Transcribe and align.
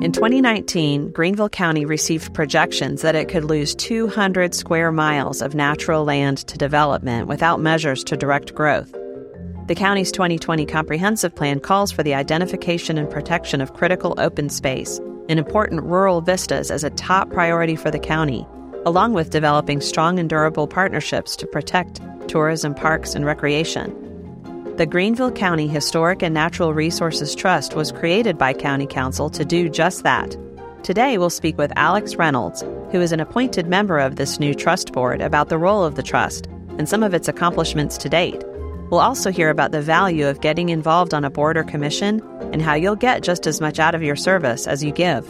In 0.00 0.12
2019, 0.12 1.10
Greenville 1.10 1.48
County 1.48 1.84
received 1.84 2.32
projections 2.32 3.02
that 3.02 3.16
it 3.16 3.28
could 3.28 3.42
lose 3.42 3.74
200 3.74 4.54
square 4.54 4.92
miles 4.92 5.42
of 5.42 5.56
natural 5.56 6.04
land 6.04 6.38
to 6.46 6.56
development 6.56 7.26
without 7.26 7.60
measures 7.60 8.04
to 8.04 8.16
direct 8.16 8.54
growth. 8.54 8.92
The 9.66 9.74
county's 9.74 10.12
2020 10.12 10.66
comprehensive 10.66 11.34
plan 11.34 11.58
calls 11.58 11.90
for 11.90 12.04
the 12.04 12.14
identification 12.14 12.96
and 12.96 13.10
protection 13.10 13.60
of 13.60 13.74
critical 13.74 14.14
open 14.18 14.50
space 14.50 15.00
and 15.28 15.36
important 15.36 15.82
rural 15.82 16.20
vistas 16.20 16.70
as 16.70 16.84
a 16.84 16.90
top 16.90 17.30
priority 17.30 17.74
for 17.74 17.90
the 17.90 17.98
county, 17.98 18.46
along 18.86 19.14
with 19.14 19.30
developing 19.30 19.80
strong 19.80 20.20
and 20.20 20.30
durable 20.30 20.68
partnerships 20.68 21.34
to 21.34 21.46
protect 21.48 22.00
tourism, 22.28 22.72
parks, 22.72 23.16
and 23.16 23.26
recreation. 23.26 24.07
The 24.78 24.86
Greenville 24.86 25.32
County 25.32 25.66
Historic 25.66 26.22
and 26.22 26.32
Natural 26.32 26.72
Resources 26.72 27.34
Trust 27.34 27.74
was 27.74 27.90
created 27.90 28.38
by 28.38 28.52
County 28.52 28.86
Council 28.86 29.28
to 29.28 29.44
do 29.44 29.68
just 29.68 30.04
that. 30.04 30.36
Today, 30.84 31.18
we'll 31.18 31.30
speak 31.30 31.58
with 31.58 31.72
Alex 31.74 32.14
Reynolds, 32.14 32.62
who 32.92 33.00
is 33.00 33.10
an 33.10 33.18
appointed 33.18 33.66
member 33.66 33.98
of 33.98 34.14
this 34.14 34.38
new 34.38 34.54
trust 34.54 34.92
board, 34.92 35.20
about 35.20 35.48
the 35.48 35.58
role 35.58 35.82
of 35.82 35.96
the 35.96 36.02
trust 36.04 36.46
and 36.78 36.88
some 36.88 37.02
of 37.02 37.12
its 37.12 37.26
accomplishments 37.26 37.98
to 37.98 38.08
date. 38.08 38.44
We'll 38.88 39.00
also 39.00 39.32
hear 39.32 39.50
about 39.50 39.72
the 39.72 39.82
value 39.82 40.28
of 40.28 40.42
getting 40.42 40.68
involved 40.68 41.12
on 41.12 41.24
a 41.24 41.30
board 41.30 41.56
or 41.56 41.64
commission 41.64 42.22
and 42.52 42.62
how 42.62 42.74
you'll 42.74 42.94
get 42.94 43.24
just 43.24 43.48
as 43.48 43.60
much 43.60 43.80
out 43.80 43.96
of 43.96 44.02
your 44.04 44.14
service 44.14 44.68
as 44.68 44.84
you 44.84 44.92
give. 44.92 45.26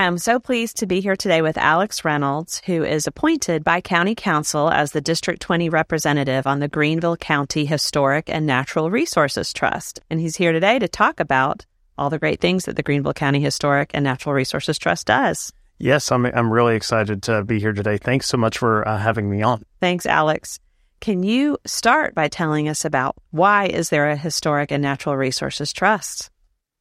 I 0.00 0.04
am 0.04 0.16
so 0.16 0.40
pleased 0.40 0.78
to 0.78 0.86
be 0.86 1.02
here 1.02 1.14
today 1.14 1.42
with 1.42 1.58
Alex 1.58 2.06
Reynolds, 2.06 2.62
who 2.64 2.82
is 2.84 3.06
appointed 3.06 3.62
by 3.62 3.82
County 3.82 4.14
Council 4.14 4.70
as 4.70 4.92
the 4.92 5.02
District 5.02 5.42
20 5.42 5.68
representative 5.68 6.46
on 6.46 6.58
the 6.58 6.68
Greenville 6.68 7.18
County 7.18 7.66
Historic 7.66 8.30
and 8.30 8.46
Natural 8.46 8.90
Resources 8.90 9.52
Trust. 9.52 10.00
And 10.08 10.18
he's 10.18 10.36
here 10.36 10.52
today 10.52 10.78
to 10.78 10.88
talk 10.88 11.20
about 11.20 11.66
all 11.98 12.08
the 12.08 12.18
great 12.18 12.40
things 12.40 12.64
that 12.64 12.76
the 12.76 12.82
Greenville 12.82 13.12
County 13.12 13.40
Historic 13.40 13.90
and 13.92 14.02
Natural 14.02 14.34
Resources 14.34 14.78
Trust 14.78 15.06
does. 15.06 15.52
Yes, 15.76 16.10
I'm, 16.10 16.24
I'm 16.24 16.50
really 16.50 16.76
excited 16.76 17.22
to 17.24 17.44
be 17.44 17.60
here 17.60 17.74
today. 17.74 17.98
Thanks 17.98 18.26
so 18.26 18.38
much 18.38 18.56
for 18.56 18.88
uh, 18.88 18.96
having 18.96 19.28
me 19.28 19.42
on. 19.42 19.66
Thanks, 19.80 20.06
Alex. 20.06 20.60
Can 21.02 21.22
you 21.22 21.58
start 21.66 22.14
by 22.14 22.28
telling 22.28 22.70
us 22.70 22.86
about 22.86 23.16
why 23.32 23.66
is 23.66 23.90
there 23.90 24.08
a 24.08 24.16
Historic 24.16 24.72
and 24.72 24.82
Natural 24.82 25.14
Resources 25.14 25.74
Trust? 25.74 26.30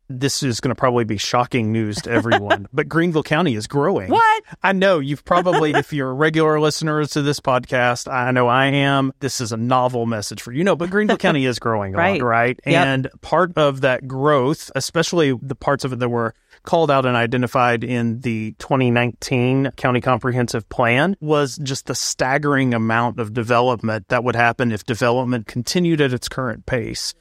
This 0.09 0.41
is 0.41 0.59
going 0.59 0.69
to 0.69 0.75
probably 0.75 1.03
be 1.03 1.17
shocking 1.17 1.71
news 1.71 1.97
to 2.01 2.11
everyone, 2.11 2.67
but 2.73 2.89
Greenville 2.89 3.23
County 3.23 3.55
is 3.55 3.67
growing. 3.67 4.09
What? 4.09 4.43
I 4.63 4.73
know 4.73 4.99
you've 4.99 5.23
probably, 5.23 5.71
if 5.71 5.93
you're 5.93 6.09
a 6.09 6.13
regular 6.13 6.59
listener 6.59 7.05
to 7.05 7.21
this 7.21 7.39
podcast, 7.39 8.11
I 8.11 8.31
know 8.31 8.47
I 8.47 8.65
am. 8.67 9.13
This 9.19 9.39
is 9.39 9.51
a 9.51 9.57
novel 9.57 10.05
message 10.05 10.41
for 10.41 10.51
you. 10.51 10.63
know, 10.63 10.75
but 10.75 10.89
Greenville 10.89 11.17
County 11.17 11.45
is 11.45 11.59
growing 11.59 11.93
right. 11.93 12.19
lot, 12.19 12.27
right? 12.27 12.59
Yep. 12.65 12.85
And 12.85 13.09
part 13.21 13.57
of 13.57 13.81
that 13.81 14.07
growth, 14.07 14.71
especially 14.75 15.37
the 15.41 15.55
parts 15.55 15.85
of 15.85 15.93
it 15.93 15.99
that 15.99 16.09
were 16.09 16.33
called 16.63 16.91
out 16.91 17.05
and 17.05 17.15
identified 17.15 17.83
in 17.83 18.19
the 18.21 18.51
2019 18.59 19.71
County 19.77 20.01
Comprehensive 20.01 20.67
Plan, 20.69 21.15
was 21.21 21.57
just 21.57 21.85
the 21.85 21.95
staggering 21.95 22.73
amount 22.73 23.19
of 23.19 23.33
development 23.33 24.07
that 24.09 24.23
would 24.23 24.35
happen 24.35 24.71
if 24.71 24.83
development 24.83 25.47
continued 25.47 26.01
at 26.01 26.13
its 26.13 26.27
current 26.27 26.65
pace 26.65 27.13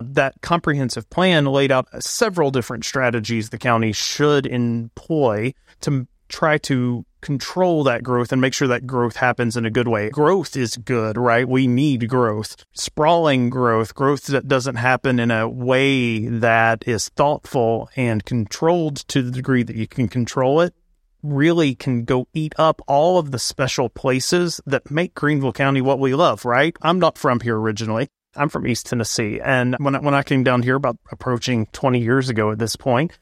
that 0.00 0.34
comprehensive 0.42 1.08
plan 1.10 1.46
laid 1.46 1.72
out 1.72 1.86
several 2.02 2.50
different 2.50 2.84
strategies 2.84 3.50
the 3.50 3.58
county 3.58 3.92
should 3.92 4.46
employ 4.46 5.52
to 5.80 6.06
try 6.28 6.58
to 6.58 7.04
control 7.20 7.82
that 7.84 8.02
growth 8.02 8.30
and 8.30 8.40
make 8.40 8.54
sure 8.54 8.68
that 8.68 8.86
growth 8.86 9.16
happens 9.16 9.56
in 9.56 9.66
a 9.66 9.70
good 9.70 9.88
way. 9.88 10.10
Growth 10.10 10.56
is 10.56 10.76
good, 10.76 11.16
right? 11.16 11.48
We 11.48 11.66
need 11.66 12.08
growth. 12.08 12.56
Sprawling 12.72 13.50
growth, 13.50 13.94
growth 13.94 14.26
that 14.26 14.46
doesn't 14.46 14.76
happen 14.76 15.18
in 15.18 15.30
a 15.30 15.48
way 15.48 16.28
that 16.28 16.84
is 16.86 17.08
thoughtful 17.10 17.90
and 17.96 18.24
controlled 18.24 18.96
to 19.08 19.22
the 19.22 19.30
degree 19.30 19.62
that 19.62 19.76
you 19.76 19.88
can 19.88 20.08
control 20.08 20.60
it, 20.60 20.74
really 21.22 21.74
can 21.74 22.04
go 22.04 22.28
eat 22.32 22.54
up 22.58 22.80
all 22.86 23.18
of 23.18 23.30
the 23.30 23.38
special 23.38 23.88
places 23.88 24.60
that 24.66 24.90
make 24.90 25.14
Greenville 25.14 25.52
County 25.52 25.80
what 25.80 25.98
we 25.98 26.14
love, 26.14 26.44
right? 26.44 26.76
I'm 26.82 27.00
not 27.00 27.18
from 27.18 27.40
here 27.40 27.58
originally. 27.58 28.08
I'm 28.36 28.48
from 28.48 28.66
East 28.66 28.86
Tennessee. 28.86 29.40
And 29.42 29.76
when 29.78 29.94
I, 29.94 30.00
when 30.00 30.14
I 30.14 30.22
came 30.22 30.44
down 30.44 30.62
here 30.62 30.76
about 30.76 30.98
approaching 31.10 31.66
20 31.72 32.00
years 32.00 32.28
ago 32.28 32.50
at 32.50 32.58
this 32.58 32.76
point, 32.76 33.12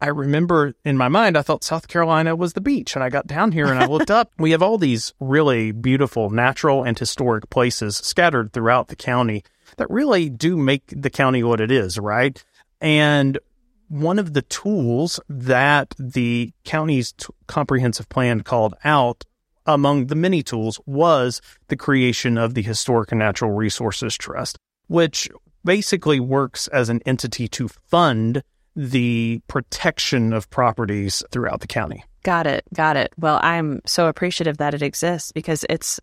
I 0.00 0.08
remember 0.08 0.74
in 0.84 0.96
my 0.96 1.08
mind, 1.08 1.38
I 1.38 1.42
thought 1.42 1.62
South 1.62 1.86
Carolina 1.86 2.34
was 2.34 2.54
the 2.54 2.60
beach. 2.60 2.96
And 2.96 3.04
I 3.04 3.08
got 3.08 3.26
down 3.26 3.52
here 3.52 3.66
and 3.66 3.78
I 3.78 3.86
looked 3.86 4.10
up. 4.10 4.32
We 4.38 4.50
have 4.50 4.62
all 4.62 4.78
these 4.78 5.14
really 5.20 5.70
beautiful 5.70 6.30
natural 6.30 6.82
and 6.82 6.98
historic 6.98 7.50
places 7.50 7.98
scattered 7.98 8.52
throughout 8.52 8.88
the 8.88 8.96
county 8.96 9.44
that 9.76 9.88
really 9.90 10.28
do 10.28 10.56
make 10.56 10.82
the 10.88 11.10
county 11.10 11.42
what 11.42 11.60
it 11.60 11.70
is, 11.70 11.98
right? 11.98 12.42
And 12.80 13.38
one 13.88 14.18
of 14.18 14.32
the 14.32 14.42
tools 14.42 15.20
that 15.28 15.94
the 15.98 16.50
county's 16.64 17.12
t- 17.12 17.28
comprehensive 17.46 18.08
plan 18.08 18.40
called 18.40 18.74
out 18.84 19.24
among 19.66 20.06
the 20.06 20.14
many 20.14 20.42
tools 20.42 20.80
was 20.86 21.40
the 21.68 21.76
creation 21.76 22.38
of 22.38 22.54
the 22.54 22.62
Historic 22.62 23.12
and 23.12 23.18
Natural 23.18 23.52
Resources 23.52 24.16
Trust, 24.16 24.58
which 24.88 25.28
basically 25.64 26.20
works 26.20 26.68
as 26.68 26.88
an 26.88 27.00
entity 27.06 27.48
to 27.48 27.68
fund 27.68 28.42
the 28.74 29.40
protection 29.48 30.32
of 30.32 30.48
properties 30.50 31.22
throughout 31.30 31.60
the 31.60 31.66
county. 31.66 32.04
Got 32.22 32.46
it. 32.46 32.64
Got 32.74 32.96
it. 32.96 33.12
Well, 33.18 33.40
I'm 33.42 33.80
so 33.84 34.06
appreciative 34.06 34.58
that 34.58 34.74
it 34.74 34.82
exists 34.82 35.32
because 35.32 35.64
it's, 35.68 36.00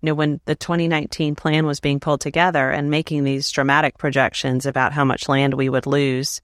you 0.00 0.06
know, 0.06 0.14
when 0.14 0.40
the 0.44 0.54
2019 0.54 1.34
plan 1.34 1.66
was 1.66 1.80
being 1.80 2.00
pulled 2.00 2.20
together 2.20 2.70
and 2.70 2.90
making 2.90 3.24
these 3.24 3.50
dramatic 3.50 3.98
projections 3.98 4.64
about 4.64 4.92
how 4.92 5.04
much 5.04 5.28
land 5.28 5.54
we 5.54 5.68
would 5.68 5.86
lose 5.86 6.40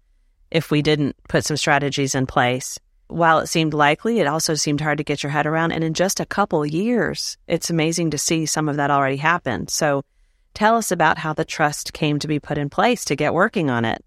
if 0.51 0.71
we 0.71 0.83
didn't 0.83 1.17
put 1.29 1.45
some 1.45 1.57
strategies 1.57 2.15
in 2.15 2.27
place, 2.27 2.79
while 3.13 3.39
it 3.39 3.47
seemed 3.47 3.75
likely, 3.75 4.21
it 4.21 4.27
also 4.27 4.55
seemed 4.55 4.81
hard 4.81 4.99
to 4.99 5.05
get 5.05 5.23
your 5.23 5.31
head 5.31 5.47
around. 5.47 5.73
And 5.73 5.85
in 5.85 5.95
just 5.95 6.21
a 6.21 6.27
couple 6.27 6.65
years, 6.67 7.37
it's 7.47 7.71
amazing 7.71 8.11
to 8.11 8.19
see 8.19 8.47
some 8.47 8.69
of 8.69 8.77
that 8.77 8.91
already 8.91 9.17
happen. 9.17 9.69
So 9.69 10.03
tell 10.55 10.77
us 10.77 10.91
about 10.91 11.19
how 11.19 11.33
the 11.33 11.45
trust 11.45 11.93
came 11.93 12.19
to 12.19 12.29
be 12.29 12.41
put 12.41 12.59
in 12.59 12.71
place 12.71 13.05
to 13.07 13.17
get 13.17 13.35
working 13.35 13.71
on 13.71 13.85
it. 13.85 14.05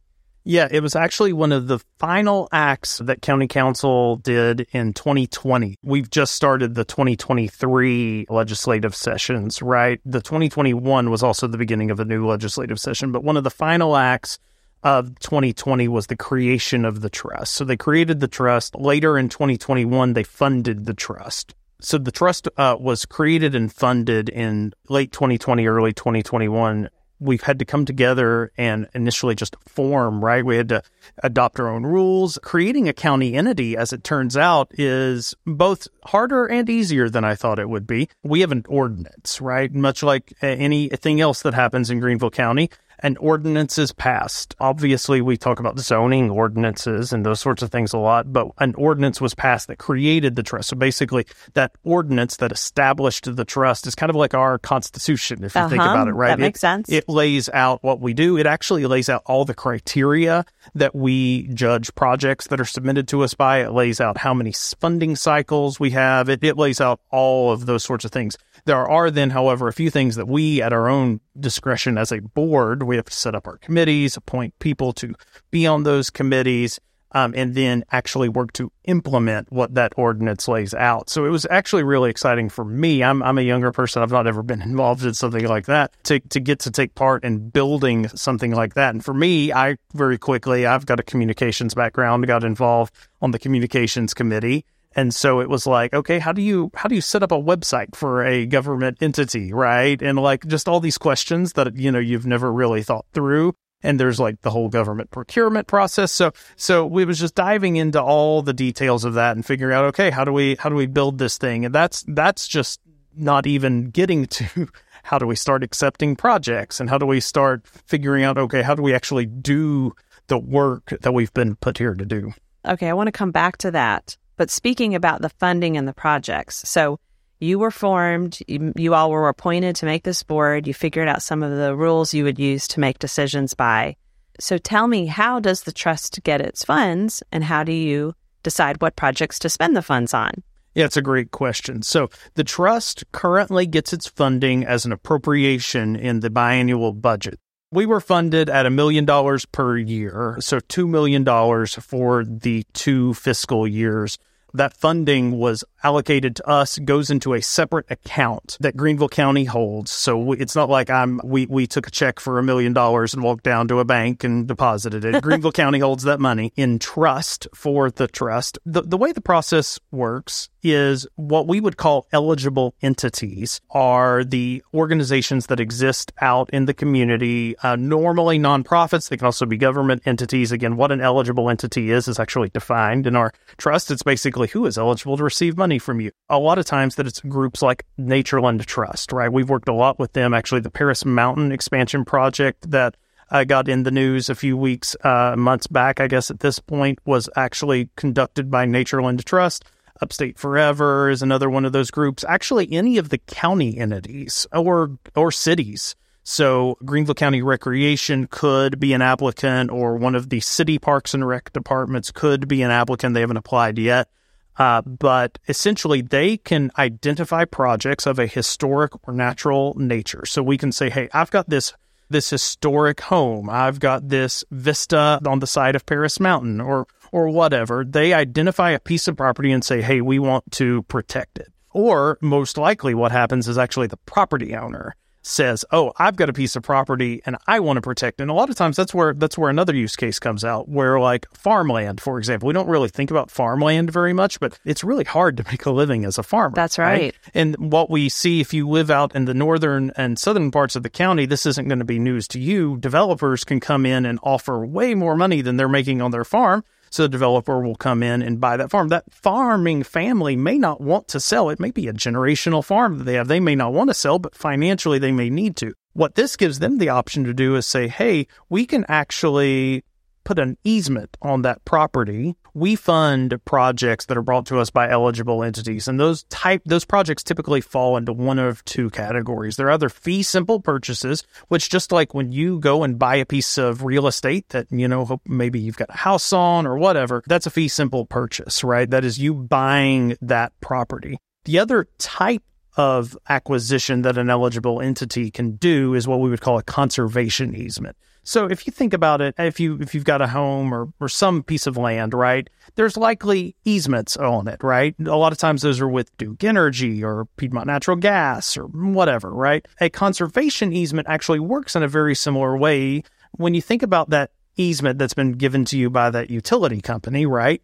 Yeah, 0.48 0.68
it 0.70 0.82
was 0.82 0.96
actually 0.96 1.34
one 1.34 1.52
of 1.52 1.66
the 1.66 1.80
final 1.98 2.48
acts 2.52 3.00
that 3.00 3.24
County 3.24 3.48
Council 3.48 4.18
did 4.18 4.68
in 4.74 4.94
2020. 4.94 5.76
We've 5.84 6.10
just 6.10 6.36
started 6.36 6.76
the 6.76 6.86
2023 6.86 8.28
legislative 8.30 8.96
sessions, 8.96 9.64
right? 9.64 10.00
The 10.06 10.22
2021 10.22 11.10
was 11.10 11.24
also 11.24 11.48
the 11.48 11.58
beginning 11.58 11.90
of 11.90 12.00
a 12.00 12.06
new 12.06 12.28
legislative 12.28 12.80
session, 12.80 13.12
but 13.12 13.24
one 13.24 13.38
of 13.38 13.44
the 13.44 13.50
final 13.50 13.98
acts 13.98 14.38
of 14.86 15.18
2020 15.20 15.88
was 15.88 16.08
the 16.08 16.16
creation 16.16 16.86
of 16.86 17.02
the 17.02 17.10
trust. 17.10 17.56
So 17.56 17.66
they 17.66 17.76
created 17.76 18.20
the 18.20 18.28
trust. 18.28 18.76
Later 18.76 19.18
in 19.18 19.30
2021, 19.30 20.14
they 20.14 20.24
funded 20.24 20.86
the 20.86 20.94
trust. 20.94 21.56
So 21.82 21.98
the 21.98 22.12
trust 22.12 22.48
uh, 22.56 22.78
was 22.80 23.04
created 23.06 23.56
and 23.56 23.74
funded 23.74 24.30
in 24.30 24.74
late 24.88 25.12
2020, 25.12 25.68
early 25.68 25.92
2021. 25.92 26.90
We've 27.20 27.42
had 27.42 27.60
to 27.60 27.66
come 27.66 27.86
together 27.86 28.52
and 28.58 28.88
initially 28.94 29.34
just 29.34 29.56
form, 29.68 30.24
right? 30.24 30.46
We 30.46 30.58
had 30.58 30.70
to 30.70 30.84
adopt 31.24 31.60
our 31.60 31.70
own 31.70 31.84
rules. 31.84 32.38
Creating 32.44 32.88
a 32.88 32.94
county 32.94 33.36
entity, 33.36 33.76
as 33.76 33.92
it 33.92 34.04
turns 34.04 34.38
out, 34.38 34.70
is 34.78 35.34
both 35.48 35.88
harder 36.04 36.46
and 36.46 36.70
easier 36.70 37.10
than 37.10 37.24
I 37.24 37.34
thought 37.34 37.58
it 37.58 37.70
would 37.70 37.88
be. 37.88 38.10
We 38.22 38.42
have 38.42 38.52
an 38.52 38.66
ordinance, 38.68 39.42
right? 39.42 39.74
Much 39.74 40.04
like 40.04 40.34
anything 40.42 41.22
else 41.22 41.42
that 41.42 41.56
happens 41.56 41.90
in 41.90 42.00
Greenville 42.00 42.30
County, 42.30 42.70
an 43.00 43.18
ordinance 43.18 43.78
is 43.78 43.92
passed. 43.92 44.56
Obviously, 44.60 45.22
we 45.22 45.38
talk 45.38 45.60
about 45.60 45.80
zoning 45.80 46.30
ordinances 46.30 47.14
and 47.14 47.26
those 47.26 47.40
sorts 47.40 47.62
of 47.62 47.72
things 47.72 47.94
a 47.94 47.98
lot, 47.98 48.32
but 48.32 48.48
an 48.60 48.74
ordinance 48.76 49.20
was 49.20 49.34
passed 49.34 49.68
that 49.68 49.78
created 49.78 50.36
the 50.36 50.44
trust. 50.44 50.70
So 50.70 50.76
basically, 50.76 51.26
that 51.54 51.72
ordinance 51.84 52.38
that 52.38 52.52
established 52.52 53.36
the 53.36 53.46
trust 53.46 53.88
is 53.88 53.96
kind 53.96 54.10
of 54.10 54.16
like 54.16 54.34
our 54.34 54.58
constitution, 54.58 55.44
if 55.44 55.56
you 55.56 55.62
uh-huh. 55.62 55.70
think 55.70 55.82
about 55.82 56.08
it, 56.08 56.14
right? 56.14 56.30
That 56.30 56.40
makes 56.40 56.60
it, 56.60 56.62
sense. 56.62 56.90
It 56.90 57.10
lays 57.10 57.50
out 57.50 57.84
what 57.84 58.00
we 58.00 58.14
do. 58.14 58.38
It 58.38 58.46
actually 58.46 58.86
lays 58.86 59.10
out 59.10 59.24
all 59.26 59.46
the 59.46 59.54
criteria 59.54 60.46
that 60.74 60.96
we 60.96 61.48
judge 61.54 61.94
projects 61.96 62.48
that 62.48 62.60
are 62.60 62.66
submitted 62.66 63.08
to 63.10 63.24
us 63.24 63.34
by. 63.34 63.60
It 63.60 63.72
lays 63.72 64.02
out 64.02 64.18
how 64.18 64.34
many 64.34 64.54
funding 64.80 65.16
cycles 65.16 65.80
we 65.80 65.92
have. 65.92 66.30
It, 66.30 66.44
it 66.44 66.58
lays 66.58 66.82
out 66.82 67.00
all 67.12 67.52
of 67.52 67.66
those 67.66 67.84
sorts 67.84 68.06
of 68.06 68.12
things. 68.12 68.38
There 68.66 68.88
are 68.90 69.12
then, 69.12 69.30
however, 69.30 69.68
a 69.68 69.74
few 69.74 69.92
things 69.92 70.16
that 70.16 70.28
we 70.28 70.62
at 70.62 70.74
our 70.74 70.90
own 70.90 71.22
discretion 71.40 72.00
as 72.00 72.12
a 72.12 72.20
board, 72.20 72.82
we 72.84 72.96
have 72.96 73.06
to 73.06 73.14
set 73.14 73.36
up 73.36 73.46
our 73.46 73.58
committees, 73.58 74.18
appoint 74.18 74.58
people 74.58 74.92
to 74.94 75.14
be 75.52 75.68
on 75.68 75.84
those 75.84 76.10
committees, 76.10 76.80
um, 77.12 77.34
and 77.36 77.54
then 77.54 77.86
actually 77.92 78.28
work 78.28 78.54
to 78.54 78.72
implement 78.86 79.52
what 79.52 79.76
that 79.76 79.94
ordinance 79.96 80.48
lays 80.48 80.74
out. 80.74 81.12
So 81.12 81.26
it 81.26 81.30
was 81.30 81.46
actually 81.50 81.84
really 81.84 82.10
exciting 82.10 82.50
for 82.50 82.66
me. 82.66 83.04
I'm, 83.04 83.22
I'm 83.22 83.38
a 83.38 83.42
younger 83.42 83.72
person. 83.72 84.02
I've 84.02 84.12
not 84.12 84.26
ever 84.26 84.42
been 84.42 84.62
involved 84.64 85.06
in 85.06 85.14
something 85.14 85.48
like 85.48 85.68
that 85.68 85.94
to, 86.06 86.20
to 86.20 86.40
get 86.40 86.60
to 86.62 86.72
take 86.72 86.96
part 86.96 87.24
in 87.24 87.50
building 87.50 88.08
something 88.10 88.52
like 88.52 88.74
that. 88.74 88.96
And 88.96 89.06
for 89.06 89.14
me, 89.14 89.54
I 89.54 89.78
very 89.94 90.18
quickly, 90.18 90.66
I've 90.66 90.88
got 90.88 91.00
a 91.00 91.04
communications 91.04 91.76
background, 91.76 92.26
got 92.26 92.44
involved 92.44 92.94
on 93.22 93.30
the 93.30 93.40
communications 93.40 94.16
committee 94.16 94.66
And 94.96 95.14
so 95.14 95.42
it 95.42 95.50
was 95.50 95.68
like, 95.68 95.94
okay, 95.94 96.20
how 96.20 96.32
do 96.32 96.42
you 96.42 96.72
how 96.74 96.88
do 96.88 96.96
you 96.96 97.02
set 97.02 97.22
up 97.22 97.32
a 97.32 97.42
website 97.42 97.96
for 97.96 98.26
a 98.26 98.46
government 98.46 98.98
entity, 99.02 99.52
right? 99.52 100.02
And 100.02 100.18
like 100.18 100.48
just 100.48 100.70
all 100.70 100.80
these 100.80 100.98
questions 100.98 101.54
that 101.54 101.76
you 101.76 101.92
know 101.92 102.00
you've 102.00 102.26
never 102.26 102.52
really 102.52 102.82
thought 102.82 103.06
through. 103.14 103.54
And 103.84 104.00
there's 104.00 104.20
like 104.20 104.42
the 104.42 104.50
whole 104.50 104.70
government 104.70 105.12
procurement 105.12 105.68
process. 105.68 106.12
So 106.12 106.32
so 106.56 106.86
we 106.86 107.04
was 107.04 107.20
just 107.20 107.36
diving 107.36 107.76
into 107.76 108.02
all 108.02 108.42
the 108.42 108.54
details 108.54 109.04
of 109.04 109.16
that 109.16 109.36
and 109.36 109.46
figuring 109.46 109.76
out, 109.76 109.86
okay, 109.86 110.12
how 110.12 110.24
do 110.24 110.32
we 110.32 110.56
how 110.56 110.70
do 110.70 110.76
we 110.76 110.86
build 110.88 111.18
this 111.18 111.38
thing? 111.38 111.66
And 111.66 111.76
that's 111.76 112.06
that's 112.08 112.48
just 112.48 112.80
not 113.16 113.46
even 113.46 113.90
getting 113.90 114.26
to 114.28 114.70
how 115.04 115.20
do 115.20 115.28
we 115.28 115.36
start 115.36 115.62
accepting 115.62 116.16
projects 116.16 116.80
and 116.80 116.90
how 116.90 116.98
do 116.98 117.06
we 117.06 117.20
start 117.20 117.68
figuring 117.68 118.24
out, 118.24 118.38
okay, 118.38 118.62
how 118.64 118.74
do 118.74 118.82
we 118.82 118.94
actually 118.94 119.26
do 119.26 119.94
the 120.28 120.38
work 120.38 120.94
that 121.02 121.14
we've 121.14 121.34
been 121.34 121.56
put 121.58 121.78
here 121.78 121.94
to 121.94 122.06
do? 122.06 122.34
Okay, 122.66 122.90
I 122.90 122.94
want 122.94 123.08
to 123.08 123.12
come 123.12 123.30
back 123.30 123.58
to 123.58 123.72
that. 123.72 124.18
But 124.38 124.52
speaking 124.52 124.96
about 124.96 125.22
the 125.22 125.30
funding 125.30 125.78
and 125.78 125.88
the 125.88 125.94
projects, 125.94 126.68
so 126.68 127.00
you 127.40 127.60
were 127.60 127.72
formed, 127.72 128.40
you, 128.48 128.74
you, 128.76 128.94
all 128.94 129.12
were 129.12 129.30
appointed 129.30 129.76
to 129.78 129.86
make 129.86 130.04
this 130.04 130.24
board, 130.24 130.68
you 130.68 130.74
figured 130.74 131.08
out 131.08 131.22
some 131.22 131.44
of 131.44 131.56
the 131.56 131.76
rules 131.76 132.14
you 132.14 132.24
would 132.24 132.40
use 132.40 132.68
to 132.70 132.80
make 132.80 133.00
decisions 133.00 133.54
by. 133.54 133.96
So 134.40 134.58
tell 134.58 134.88
me, 134.88 135.06
how 135.06 135.40
does 135.40 135.64
the 135.64 135.72
trust 135.72 136.22
get 136.24 136.42
its 136.42 136.64
funds 136.64 137.24
and 137.32 137.44
how 137.44 137.64
do 137.64 137.72
you 137.72 138.14
decide 138.44 138.82
what 138.82 138.96
projects 138.96 139.40
to 139.40 139.50
spend 139.50 139.76
the 139.76 139.82
funds 139.82 140.14
on? 140.14 140.32
Yeah, 140.76 140.86
it's 140.86 140.98
a 140.98 141.02
great 141.02 141.32
question. 141.32 141.82
So 141.84 142.10
the 142.34 142.44
trust 142.44 143.06
currently 143.14 143.66
gets 143.66 143.94
its 143.94 144.08
funding 144.08 144.66
as 144.66 144.86
an 144.86 144.92
appropriation 144.92 145.96
in 145.96 146.20
the 146.20 146.30
biannual 146.30 147.00
budget. 147.00 147.40
We 147.76 147.86
were 147.86 148.00
funded 148.00 148.50
at 148.50 148.66
a 148.66 148.70
million 148.70 149.04
dollars 149.04 149.44
per 149.44 149.78
year, 149.78 150.38
so 150.40 150.62
$2 150.62 150.88
million 150.88 151.26
for 151.68 152.24
the 152.24 152.64
two 152.72 153.14
fiscal 153.16 153.68
years 153.68 154.18
that 154.56 154.76
funding 154.76 155.38
was 155.38 155.64
allocated 155.84 156.38
to 156.38 156.48
us 156.48 156.80
goes 156.80 157.10
into 157.10 157.34
a 157.34 157.42
separate 157.42 157.86
account 157.90 158.58
that 158.62 158.76
Greenville 158.76 159.10
County 159.10 159.44
holds. 159.44 159.92
So 159.92 160.32
it's 160.32 160.56
not 160.56 160.70
like 160.70 160.90
I'm 160.90 161.20
we 161.24 161.46
we 161.46 161.68
took 161.68 161.88
a 161.88 161.92
check 161.92 162.20
for 162.20 162.40
a 162.40 162.44
million 162.44 162.74
dollars 162.74 163.14
and 163.14 163.24
walked 163.24 163.44
down 163.44 163.68
to 163.68 163.80
a 163.80 163.86
bank 163.86 164.24
and 164.24 164.48
deposited 164.48 165.06
it. 165.06 165.22
Greenville 165.24 165.52
County 165.52 165.80
holds 165.80 166.04
that 166.04 166.20
money 166.20 166.54
in 166.56 166.80
trust 166.80 167.48
for 167.54 167.92
the 167.92 168.08
trust. 168.08 168.58
The 168.66 168.82
the 168.82 168.98
way 168.98 169.12
the 169.12 169.22
process 169.22 169.80
works 169.92 170.50
is 170.66 171.08
what 171.16 171.48
we 171.48 171.62
would 171.62 171.78
call 171.78 172.08
eligible 172.12 172.74
entities 172.82 173.62
are 173.70 174.24
the 174.24 174.64
organizations 174.74 175.46
that 175.48 175.60
exist 175.60 176.12
out 176.22 176.50
in 176.50 176.66
the 176.66 176.74
community, 176.74 177.56
uh, 177.60 177.76
normally 177.76 178.40
nonprofits. 178.40 179.10
They 179.10 179.18
can 179.18 179.26
also 179.26 179.46
be 179.46 179.58
government 179.58 180.02
entities. 180.06 180.52
Again, 180.52 180.76
what 180.76 180.92
an 180.92 181.02
eligible 181.02 181.52
entity 181.52 181.92
is 181.92 182.08
is 182.08 182.20
actually 182.20 182.50
defined 182.50 183.06
in 183.06 183.16
our 183.16 183.32
trust. 183.58 183.92
It's 183.92 184.02
basically 184.02 184.48
who 184.48 184.66
is 184.66 184.78
eligible 184.78 185.18
to 185.18 185.24
receive 185.24 185.56
money 185.56 185.78
from 185.78 186.02
you. 186.02 186.12
A 186.30 186.40
lot 186.40 186.58
of 186.58 186.66
times 186.66 186.96
that 186.96 187.06
it's 187.06 187.22
groups 187.22 187.62
like 187.62 187.86
Naturaland 188.00 188.66
Trust, 188.66 189.12
right? 189.12 189.32
We've 189.32 189.50
worked 189.50 189.70
a 189.70 189.74
lot 189.74 190.00
with 190.00 190.14
them. 190.14 190.34
Actually, 190.34 190.62
the 190.62 190.72
Paris 190.72 191.06
Mountain 191.06 191.52
expansion 191.52 192.06
project 192.06 192.72
that 192.72 192.96
I 193.30 193.46
got 193.46 193.68
in 193.68 193.84
the 193.84 193.92
news 193.92 194.30
a 194.30 194.36
few 194.36 194.56
weeks, 194.56 194.96
uh, 195.04 195.36
months 195.38 195.68
back, 195.68 196.00
I 196.00 196.08
guess 196.08 196.30
at 196.30 196.40
this 196.40 196.60
point, 196.60 197.00
was 197.06 197.30
actually 197.36 197.90
conducted 197.96 198.52
by 198.52 198.66
Naturaland 198.66 199.24
Trust. 199.24 199.66
Upstate 200.02 200.38
Forever 200.38 201.10
is 201.10 201.22
another 201.22 201.50
one 201.50 201.66
of 201.66 201.72
those 201.72 201.92
groups. 201.92 202.26
Actually, 202.28 202.72
any 202.74 202.98
of 202.98 203.10
the 203.10 203.18
county 203.18 203.78
entities 203.78 204.46
or 204.52 204.98
or 205.16 205.32
cities. 205.32 205.96
So 206.24 206.78
Greenville 206.84 207.14
County 207.14 207.44
Recreation 207.44 208.28
could 208.28 208.80
be 208.80 208.94
an 208.94 209.04
applicant, 209.04 209.70
or 209.70 209.96
one 209.96 210.16
of 210.16 210.30
the 210.30 210.40
city 210.40 210.80
parks 210.80 211.14
and 211.14 211.28
rec 211.28 211.54
departments 211.54 212.12
could 212.12 212.48
be 212.48 212.64
an 212.64 212.72
applicant. 212.72 213.14
They 213.14 213.22
haven't 213.22 213.38
applied 213.38 213.78
yet. 213.78 214.10
Uh, 214.58 214.82
but 214.82 215.38
essentially, 215.48 216.02
they 216.02 216.38
can 216.38 216.72
identify 216.78 217.46
projects 217.46 218.06
of 218.06 218.20
a 218.20 218.26
historic 218.26 218.92
or 219.08 219.14
natural 219.14 219.76
nature. 219.78 220.26
So 220.26 220.42
we 220.42 220.58
can 220.58 220.72
say, 220.72 220.90
hey, 220.90 221.10
I've 221.14 221.32
got 221.32 221.50
this 221.50 221.74
this 222.10 222.30
historic 222.30 223.02
home. 223.02 223.50
I've 223.50 223.80
got 223.80 224.10
this 224.10 224.44
vista 224.52 225.20
on 225.26 225.40
the 225.40 225.48
side 225.48 225.76
of 225.76 225.86
Paris 225.86 226.20
Mountain 226.20 226.62
or 226.62 226.88
or 227.16 227.30
whatever. 227.30 227.86
They 227.86 228.14
identify 228.14 228.72
a 228.72 228.80
piece 228.80 229.08
of 229.08 229.16
property 229.16 229.54
and 229.54 229.64
say, 229.64 229.82
"Hey, 229.82 230.02
we 230.02 230.20
want 230.20 230.52
to 230.52 230.84
protect 230.84 231.40
it." 231.40 231.48
Or 231.72 232.18
most 232.20 232.58
likely 232.58 232.94
what 232.94 233.14
happens 233.14 233.48
is 233.48 233.58
actually 233.58 233.88
the 233.88 234.04
property 234.06 234.54
owner 234.54 234.96
says, 235.22 235.64
"Oh, 235.72 235.94
I've 235.98 236.18
got 236.18 236.30
a 236.30 236.34
piece 236.34 236.58
of 236.58 236.64
property 236.64 237.22
and 237.26 237.38
I 237.48 237.62
want 237.62 237.78
to 237.78 237.82
protect." 237.82 238.20
It. 238.20 238.24
And 238.24 238.32
a 238.32 238.34
lot 238.34 238.50
of 238.50 238.58
times 238.58 238.76
that's 238.76 238.94
where 238.94 239.14
that's 239.14 239.38
where 239.38 239.50
another 239.50 239.74
use 239.74 239.96
case 239.96 240.20
comes 240.20 240.44
out, 240.44 240.68
where 240.68 241.00
like 241.00 241.26
farmland, 241.34 242.02
for 242.02 242.20
example, 242.20 242.48
we 242.48 242.54
don't 242.54 242.68
really 242.68 242.90
think 242.90 243.12
about 243.12 243.32
farmland 243.32 243.92
very 243.92 244.12
much, 244.12 244.42
but 244.42 244.60
it's 244.66 244.84
really 244.84 245.06
hard 245.06 245.38
to 245.38 245.46
make 245.46 245.66
a 245.66 245.72
living 245.72 246.04
as 246.04 246.18
a 246.18 246.24
farmer. 246.24 246.54
That's 246.54 246.78
right. 246.78 247.02
right? 247.02 247.16
And 247.34 247.56
what 247.72 247.90
we 247.90 248.10
see 248.10 248.42
if 248.42 248.54
you 248.54 248.68
live 248.68 248.92
out 248.92 249.16
in 249.16 249.24
the 249.24 249.34
northern 249.34 249.94
and 249.96 250.20
southern 250.20 250.52
parts 250.52 250.76
of 250.76 250.84
the 250.84 250.90
county, 250.90 251.26
this 251.26 251.46
isn't 251.46 251.70
going 251.70 251.80
to 251.80 251.86
be 251.86 251.98
news 251.98 252.28
to 252.30 252.42
you. 252.42 252.76
Developers 252.76 253.46
can 253.46 253.62
come 253.62 253.86
in 253.86 254.06
and 254.06 254.20
offer 254.22 254.66
way 254.66 254.96
more 254.96 255.16
money 255.16 255.40
than 255.40 255.56
they're 255.56 255.70
making 255.70 256.02
on 256.02 256.12
their 256.12 256.26
farm 256.26 256.66
so 256.90 257.04
the 257.04 257.10
developer 257.10 257.60
will 257.60 257.76
come 257.76 258.04
in 258.04 258.22
and 258.22 258.40
buy 258.40 258.58
that 258.58 258.72
farm. 258.72 258.90
That 258.90 259.12
farming 259.12 259.84
family 259.84 260.36
may 260.36 260.58
not 260.58 260.82
want 260.82 261.08
to 261.10 261.20
sell. 261.20 261.50
It 261.50 261.60
may 261.60 261.72
be 261.72 261.88
a 261.88 261.94
generational 261.94 262.64
farm 262.64 262.98
that 262.98 263.04
they 263.04 263.16
have. 263.16 263.28
They 263.28 263.40
may 263.40 263.56
not 263.56 263.74
want 263.74 263.90
to 263.90 263.94
sell, 263.94 264.20
but 264.20 264.36
financially 264.36 265.00
they 265.00 265.12
may 265.12 265.30
need 265.30 265.56
to. 265.58 265.74
What 265.94 266.16
this 266.16 266.36
gives 266.36 266.60
them 266.60 266.78
the 266.78 266.90
option 266.90 267.24
to 267.24 267.34
do 267.34 267.56
is 267.56 267.66
say, 267.66 267.88
hey, 267.88 268.28
we 268.50 268.66
can 268.66 268.86
actually 268.88 269.84
put 270.24 270.40
an 270.40 270.58
easement 270.64 271.16
on 271.22 271.44
that 271.44 271.64
property. 271.66 272.36
We 272.56 272.78
fund 272.78 273.38
projects 273.44 274.06
that 274.06 274.18
are 274.18 274.22
brought 274.22 274.46
to 274.46 274.60
us 274.60 274.70
by 274.70 274.90
eligible 274.90 275.44
entities, 275.44 275.90
and 275.90 276.00
those 276.00 276.24
type 276.30 276.62
those 276.66 276.86
projects 276.86 277.22
typically 277.22 277.60
fall 277.60 277.98
into 277.98 278.14
one 278.14 278.40
of 278.40 278.64
two 278.64 278.90
categories. 278.92 279.58
They're 279.58 279.70
either 279.70 279.90
fee 279.90 280.24
simple 280.24 280.62
purchases, 280.62 281.26
which 281.50 281.70
just 281.70 281.92
like 281.92 282.14
when 282.14 282.32
you 282.32 282.62
go 282.62 282.84
and 282.84 282.98
buy 282.98 283.18
a 283.18 283.26
piece 283.26 283.58
of 283.58 283.84
real 283.84 284.08
estate 284.08 284.48
that 284.50 284.68
you 284.72 284.88
know 284.88 285.20
maybe 285.28 285.60
you've 285.60 285.76
got 285.76 285.90
a 285.90 285.98
house 285.98 286.32
on 286.32 286.66
or 286.66 286.78
whatever, 286.78 287.22
that's 287.28 287.46
a 287.46 287.50
fee 287.50 287.68
simple 287.68 288.06
purchase, 288.06 288.64
right? 288.64 288.90
That 288.90 289.04
is 289.04 289.20
you 289.20 289.34
buying 289.34 290.16
that 290.22 290.54
property. 290.62 291.18
The 291.44 291.60
other 291.60 291.90
type 291.98 292.44
of 292.78 293.18
acquisition 293.28 294.04
that 294.04 294.18
an 294.18 294.30
eligible 294.30 294.80
entity 294.80 295.30
can 295.30 295.58
do 295.58 295.94
is 295.94 296.08
what 296.08 296.22
we 296.22 296.30
would 296.30 296.40
call 296.40 296.58
a 296.58 296.64
conservation 296.64 297.54
easement. 297.54 297.98
So 298.26 298.48
if 298.48 298.66
you 298.66 298.72
think 298.72 298.94
about 298.94 299.22
it, 299.22 299.36
if 299.38 299.60
you 299.60 299.78
if 299.80 299.94
you've 299.94 300.04
got 300.04 300.22
a 300.22 300.28
home 300.28 300.74
or, 300.74 300.92
or 301.00 301.08
some 301.08 301.44
piece 301.44 301.68
of 301.68 301.78
land, 301.78 302.14
right, 302.14 302.50
there's 302.74 302.98
likely 302.98 303.56
easements 303.66 304.18
on 304.18 304.48
it, 304.48 304.64
right? 304.64 304.96
A 305.06 305.16
lot 305.16 305.32
of 305.32 305.38
times 305.38 305.62
those 305.62 305.80
are 305.80 305.88
with 305.88 306.16
Duke 306.18 306.44
Energy 306.44 307.04
or 307.04 307.26
Piedmont 307.38 307.68
Natural 307.68 307.96
Gas 307.96 308.58
or 308.58 308.64
whatever, 308.64 309.30
right? 309.30 309.66
A 309.80 309.90
conservation 309.90 310.74
easement 310.74 311.08
actually 311.08 311.40
works 311.40 311.76
in 311.76 311.84
a 311.84 311.88
very 311.88 312.16
similar 312.16 312.58
way. 312.58 313.04
When 313.34 313.54
you 313.54 313.62
think 313.62 313.84
about 313.84 314.10
that 314.10 314.32
easement 314.58 314.98
that's 314.98 315.14
been 315.14 315.34
given 315.34 315.64
to 315.66 315.78
you 315.78 315.90
by 315.90 316.10
that 316.10 316.30
utility 316.32 316.82
company, 316.82 317.26
right? 317.26 317.62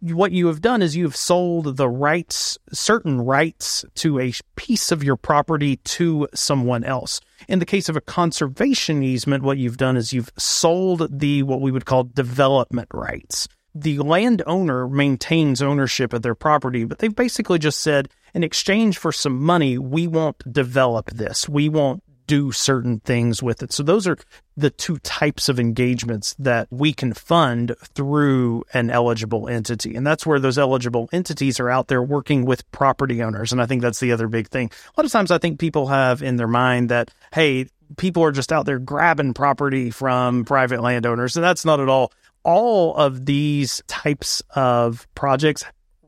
What 0.00 0.32
you 0.32 0.46
have 0.46 0.60
done 0.60 0.82
is 0.82 0.96
you've 0.96 1.16
sold 1.16 1.76
the 1.76 1.88
rights, 1.88 2.58
certain 2.72 3.20
rights 3.20 3.84
to 3.96 4.18
a 4.18 4.32
piece 4.56 4.90
of 4.92 5.04
your 5.04 5.16
property 5.16 5.76
to 5.76 6.28
someone 6.34 6.84
else. 6.84 7.20
In 7.48 7.58
the 7.58 7.66
case 7.66 7.88
of 7.88 7.96
a 7.96 8.00
conservation 8.00 9.02
easement, 9.02 9.44
what 9.44 9.58
you've 9.58 9.76
done 9.76 9.96
is 9.96 10.12
you've 10.12 10.32
sold 10.38 11.20
the, 11.20 11.42
what 11.42 11.60
we 11.60 11.70
would 11.70 11.84
call 11.84 12.04
development 12.04 12.88
rights. 12.92 13.46
The 13.74 13.98
landowner 13.98 14.88
maintains 14.88 15.62
ownership 15.62 16.12
of 16.12 16.22
their 16.22 16.34
property, 16.34 16.84
but 16.84 16.98
they've 16.98 17.14
basically 17.14 17.58
just 17.58 17.80
said, 17.80 18.08
in 18.34 18.42
exchange 18.42 18.98
for 18.98 19.12
some 19.12 19.40
money, 19.40 19.78
we 19.78 20.06
won't 20.06 20.52
develop 20.52 21.10
this. 21.10 21.48
We 21.48 21.68
won't 21.68 22.02
do 22.30 22.52
certain 22.52 23.00
things 23.00 23.42
with 23.42 23.60
it. 23.60 23.72
So 23.72 23.82
those 23.82 24.06
are 24.06 24.16
the 24.56 24.70
two 24.70 24.98
types 24.98 25.48
of 25.48 25.58
engagements 25.58 26.36
that 26.38 26.68
we 26.70 26.92
can 26.92 27.12
fund 27.12 27.74
through 27.92 28.62
an 28.72 28.88
eligible 28.88 29.48
entity. 29.48 29.96
And 29.96 30.06
that's 30.06 30.24
where 30.24 30.38
those 30.38 30.56
eligible 30.56 31.08
entities 31.12 31.58
are 31.58 31.68
out 31.68 31.88
there 31.88 32.04
working 32.04 32.44
with 32.44 32.70
property 32.70 33.20
owners. 33.20 33.50
And 33.50 33.60
I 33.60 33.66
think 33.66 33.82
that's 33.82 33.98
the 33.98 34.12
other 34.12 34.28
big 34.28 34.46
thing. 34.46 34.70
A 34.96 35.00
lot 35.00 35.04
of 35.04 35.10
times 35.10 35.32
I 35.32 35.38
think 35.38 35.58
people 35.58 35.88
have 35.88 36.22
in 36.22 36.36
their 36.36 36.46
mind 36.46 36.88
that, 36.90 37.10
hey, 37.34 37.66
people 37.96 38.22
are 38.22 38.30
just 38.30 38.52
out 38.52 38.64
there 38.64 38.78
grabbing 38.78 39.34
property 39.34 39.90
from 39.90 40.44
private 40.44 40.82
landowners. 40.82 41.36
And 41.36 41.42
that's 41.42 41.64
not 41.64 41.80
at 41.80 41.88
all. 41.88 42.12
All 42.44 42.94
of 42.94 43.26
these 43.26 43.82
types 43.88 44.40
of 44.54 45.08
projects 45.16 45.64